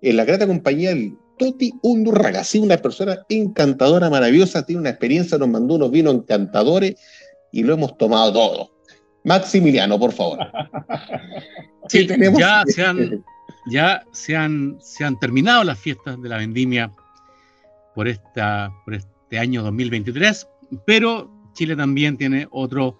[0.03, 5.39] En la grata compañía del Toti Undurraga, sí, una persona encantadora, maravillosa, tiene una experiencia,
[5.39, 6.97] nos mandó unos vinos encantadores
[7.51, 8.71] y lo hemos tomado todo.
[9.23, 10.39] Maximiliano, por favor.
[11.89, 12.37] Sí, tenemos...
[12.37, 13.23] ya, se han,
[13.71, 16.93] ya se han, se han terminado las fiestas de la vendimia
[17.95, 20.49] por esta, por este año 2023,
[20.85, 22.99] pero Chile también tiene otro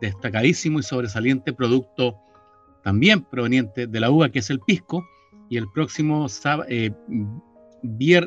[0.00, 2.16] destacadísimo y sobresaliente producto
[2.82, 5.04] también proveniente de la uva, que es el pisco,
[5.48, 6.92] y el próximo sábado, eh,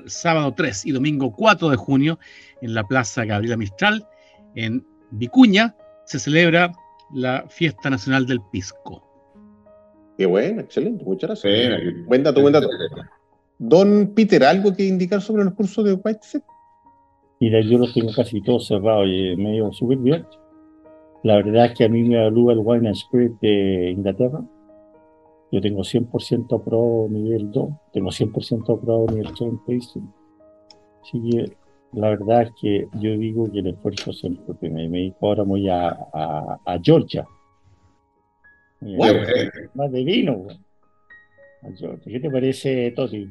[0.06, 2.20] sábado 3 y domingo 4 de junio
[2.62, 4.06] en la Plaza Gabriela Mistral,
[4.56, 6.72] en Vicuña, se celebra
[7.14, 9.04] la Fiesta Nacional del Pisco.
[10.18, 11.82] Qué bueno, excelente, muchas gracias.
[12.06, 12.68] buen dato, buen dato.
[13.58, 16.44] Don Peter, ¿algo que indicar sobre los cursos de Whiteset?
[17.40, 20.26] Mira, yo los tengo casi todos cerrados y me ido súper bien.
[21.24, 24.42] La verdad es que a mí me evalúa el Wine and Spirit de Inglaterra.
[25.52, 30.14] Yo tengo 100% pro nivel 2, tengo 100% pro nivel 3 en tasting.
[31.02, 31.58] Así que
[31.94, 35.68] la verdad es que yo digo que el esfuerzo siempre, porque me, me ahora muy
[35.68, 37.26] a, a, Georgia.
[39.74, 40.46] más de vino,
[41.64, 42.14] a Georgia.
[42.14, 43.28] ¿Qué te parece, Toti?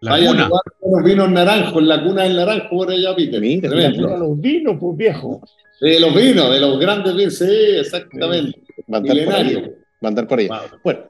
[0.00, 0.50] La Vaya cuna.
[0.82, 3.40] los vinos naranjos, la cuna del naranjo por allá, Peter.
[3.40, 5.42] Mira, los vinos, pues viejo.
[5.80, 8.62] De los vinos, de los grandes vinos, sí, exactamente.
[8.86, 9.72] Mandar por ahí.
[10.00, 10.48] Mandar por ahí.
[10.84, 11.00] Bueno,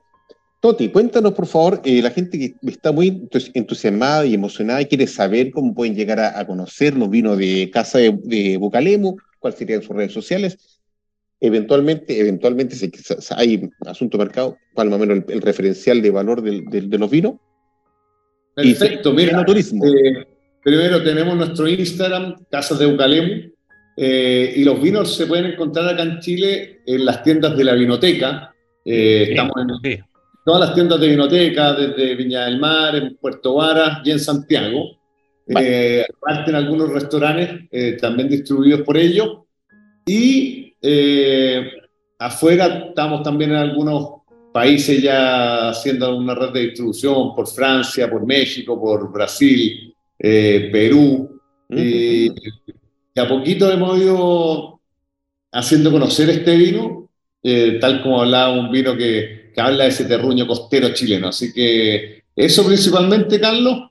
[0.60, 5.06] Toti, cuéntanos por favor, eh, la gente que está muy entusiasmada y emocionada y quiere
[5.06, 9.82] saber cómo pueden llegar a, conocer los vinos de Casa de, de Bucalemu, cuáles serían
[9.82, 10.80] sus redes sociales.
[11.40, 12.90] Eventualmente, eventualmente si
[13.36, 17.34] hay asunto mercado, cuál más o menos el, referencial de valor de los vinos
[18.62, 19.84] Perfecto, mira, turismo.
[19.84, 20.26] Eh,
[20.64, 23.52] primero tenemos nuestro Instagram, Casas de Eucalemu,
[23.96, 27.74] eh, y los vinos se pueden encontrar acá en Chile en las tiendas de la
[27.74, 28.52] vinoteca.
[28.84, 29.54] Eh, estamos
[29.84, 30.04] en
[30.44, 34.98] todas las tiendas de vinoteca, desde Viña del Mar, en Puerto Varas y en Santiago.
[35.48, 39.38] aparte en algunos restaurantes también distribuidos por ellos.
[40.04, 40.74] Y
[42.18, 44.18] afuera estamos también en algunos
[44.52, 51.40] países ya haciendo una red de distribución por Francia, por México, por Brasil, eh, Perú.
[51.70, 52.30] y
[53.18, 54.80] a poquito hemos ido
[55.52, 57.10] haciendo conocer este vino,
[57.42, 61.28] eh, tal como hablaba un vino que, que, habla de ese terruño costero chileno.
[61.28, 63.90] Así que eso principalmente, Carlos.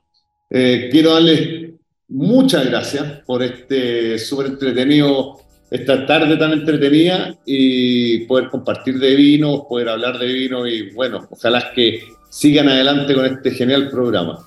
[0.50, 1.70] Eh, quiero darles
[2.08, 5.36] muchas gracias por este súper entretenido
[5.70, 11.26] esta tarde tan entretenida y poder compartir de vino, poder hablar de vino y bueno,
[11.30, 14.46] ojalá que sigan adelante con este genial programa.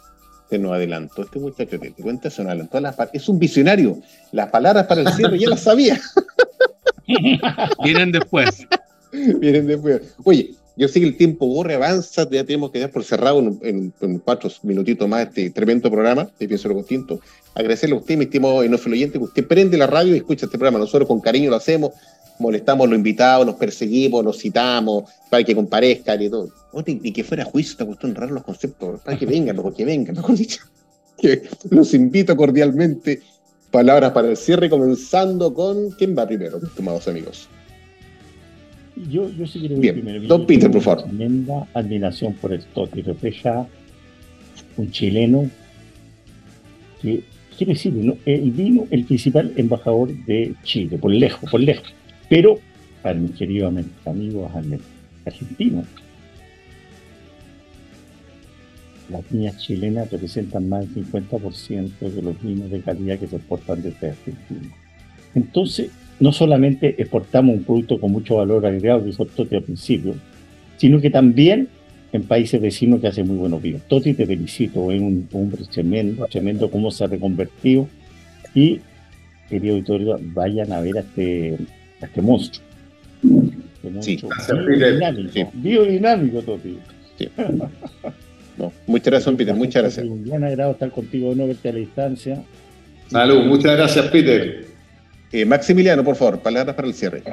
[0.50, 4.00] Se nos adelantó este muchacho, te, te cuenta, se nos adelantó las Es un visionario.
[4.32, 6.00] Las palabras para el cierre ya las sabía.
[7.84, 8.68] Vienen después.
[9.12, 10.16] Vienen después.
[10.24, 10.52] Oye,
[10.82, 13.94] yo sé que el tiempo borre, avanza, ya tenemos que dar por cerrado en,
[14.26, 17.20] cuatro minutitos más este tremendo programa de Pienso lo Constinto.
[17.54, 20.58] Agradecerle a usted, mi estimado enófilo oyente, que usted prende la radio y escucha este
[20.58, 20.80] programa.
[20.80, 21.92] Nosotros con cariño lo hacemos,
[22.40, 26.50] molestamos a los invitados, los perseguimos, los citamos, para que comparezcan y todo.
[26.88, 30.36] Y que fuera juicio, te gustó honrar los conceptos, para que vengan, porque vengan, mejor
[30.36, 30.64] dicho.
[31.16, 33.22] Que los invito cordialmente.
[33.70, 35.92] Palabras para el cierre, comenzando con.
[35.92, 37.48] ¿Quién va primero, estimados amigos?
[38.96, 39.96] Yo, yo sí quiero Bien.
[39.96, 40.28] primero.
[40.28, 41.04] Don Peter, por favor.
[41.04, 43.68] Tremenda admiración por el Totti Repeja,
[44.78, 45.50] un chileno
[47.02, 47.24] que,
[47.58, 47.94] quiere decir,
[48.26, 51.88] el vino el principal embajador de Chile, por lejos, por lejos.
[52.30, 52.60] Pero,
[53.02, 53.74] para mis queridos
[54.06, 54.52] amigos
[55.26, 55.86] argentinos,
[59.10, 63.82] las viñas chilenas representan más del 50% de los vinos de calidad que se exportan
[63.82, 64.76] desde Argentina.
[65.36, 70.16] Entonces, no solamente exportamos un producto con mucho valor agregado, que es Toti al principio,
[70.78, 71.68] sino que también
[72.14, 73.82] en países vecinos que hacen muy buenos vinos.
[73.88, 77.88] Toti, te felicito, es un hombre tremendo, tremendo cómo se ha reconvertido.
[78.54, 78.82] Y,
[79.50, 81.58] querido auditorio, vayan a ver a este,
[82.02, 82.66] este monstruo.
[83.84, 84.20] Este sí,
[84.68, 86.78] biodinámico, biodinámico, Toti.
[88.86, 90.06] muchas gracias, Peter, muchas gracias.
[90.06, 92.44] Un gran agrado estar contigo, no verte a la distancia.
[93.08, 94.71] Salud, muchas gracias, Peter.
[95.32, 97.24] Eh, Maximiliano, por favor, palabras para el cierre.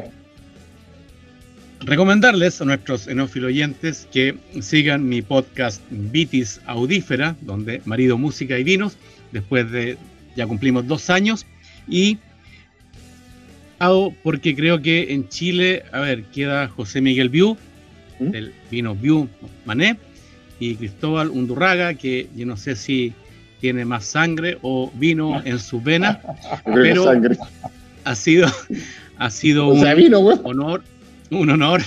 [1.80, 8.64] Recomendarles a nuestros enófilo oyentes que sigan mi podcast Vitis Audífera, donde marido música y
[8.64, 8.96] vinos,
[9.32, 9.96] después de
[10.36, 11.46] ya cumplimos dos años,
[11.88, 12.18] y
[13.78, 17.56] hago porque creo que en Chile, a ver, queda José Miguel Viu,
[18.20, 18.30] ¿Mm?
[18.30, 19.28] del vino Viu
[19.64, 19.96] Mané,
[20.60, 23.12] y Cristóbal Undurraga, que yo no sé si
[23.60, 26.18] tiene más sangre o vino en sus venas,
[26.64, 27.12] pero
[28.08, 28.48] ha sido,
[29.18, 29.86] ha sido un
[30.44, 30.82] honor,
[31.30, 31.82] un honor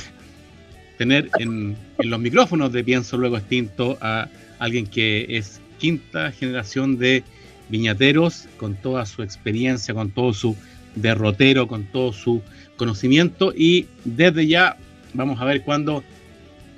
[0.99, 7.24] tener en, los micrófonos de Pienso Luego Extinto a alguien que es quinta generación de
[7.69, 10.55] viñateros, con toda su experiencia, con todo su
[10.93, 12.41] derrotero, con todo su
[12.78, 14.78] conocimiento y desde ya
[15.13, 16.03] vamos a ver cuándo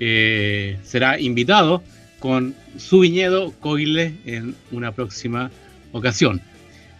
[0.00, 1.82] eh, será invitado
[2.18, 5.50] con su viñedo Coile en una próxima
[5.92, 6.40] ocasión.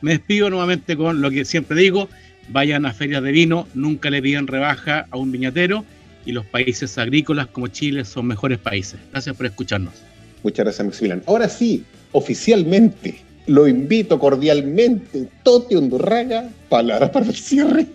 [0.02, 2.10] Me despido nuevamente con lo que siempre digo,
[2.48, 5.84] vayan a ferias de vino, nunca le pidan rebaja a un viñatero
[6.26, 8.98] y los países agrícolas como Chile son mejores países.
[9.12, 9.94] Gracias por escucharnos.
[10.42, 11.22] Muchas gracias, Maximiliano.
[11.26, 17.86] Ahora sí, oficialmente, lo invito cordialmente, Tote Undurraga, palabras para el cierre.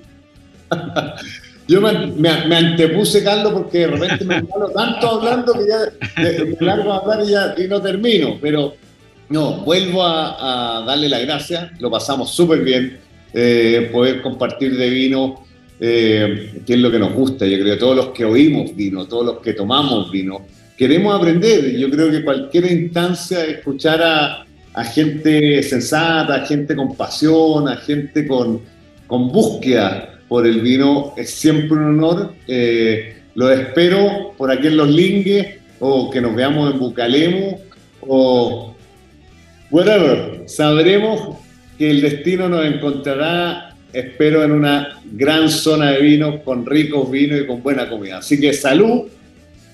[1.68, 6.94] Yo me, antepuse, Carlos, porque de repente me hablo tanto hablando que ya me largo
[6.94, 8.40] a hablar y, ya, y no termino.
[8.42, 8.74] Pero
[9.30, 13.00] no, vuelvo a, darle la gracia, lo pasamos súper bien,
[13.34, 15.46] eh, poder compartir de vino,
[15.80, 17.46] eh, que es lo que nos gusta.
[17.46, 20.46] Yo creo todos los que oímos vino, todos los que tomamos vino,
[20.78, 21.78] queremos aprender.
[21.78, 24.46] Yo creo que cualquier instancia, escuchar a,
[24.86, 28.62] gente sensata, a gente con pasión, a gente con,
[29.08, 32.34] con búsqueda por el vino, es siempre un honor.
[32.48, 35.48] Eh, lo espero por aquí en Los Lingues,
[35.80, 37.60] o que nos veamos en Bucalemo,
[38.02, 38.76] o
[39.70, 40.44] whatever.
[40.46, 41.38] Sabremos
[41.80, 47.42] que el destino nos encontrará, espero, en una gran zona de vinos, con ricos vinos
[47.42, 48.20] y con buena comida.
[48.20, 49.08] Así que salud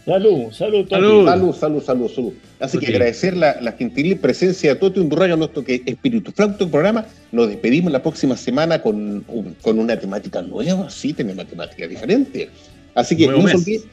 [0.06, 1.26] Salud, salud, salud.
[1.26, 2.34] Salud, salud, salud, salud.
[2.60, 7.08] Así que agradecer la, la, gentil presencia de Toti Undurraga nuestro que Espíritu Flauto programa.
[7.32, 9.26] Nos despedimos la próxima semana con,
[9.64, 10.92] con una temática nueva.
[10.92, 12.50] Sí, tenemos una temática diferente.
[12.94, 13.86] Así que Nuevo no mes.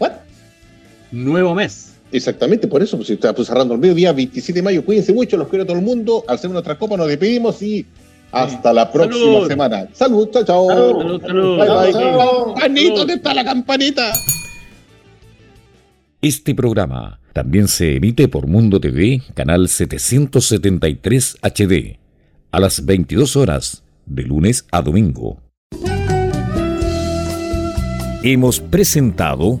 [0.00, 0.12] ¿What?
[1.12, 1.91] Nuevo mes.
[2.12, 5.38] Exactamente, por eso, pues, si está pues, cerrando el mediodía, 27 de mayo, cuídense mucho,
[5.38, 6.24] los quiero a todo el mundo.
[6.28, 7.86] Al hacer nuestra copa nos despedimos y
[8.30, 9.88] hasta la próxima semana.
[9.92, 10.68] Salud, chao, chao.
[10.68, 11.58] Salud, salud.
[11.58, 12.54] Bye, bye.
[12.60, 14.12] Panito, ¿dónde está la campanita?
[16.20, 21.98] Este programa también se emite por Mundo TV, canal 773 HD,
[22.50, 25.40] a las 22 horas, de lunes a domingo.
[28.22, 29.60] Hemos presentado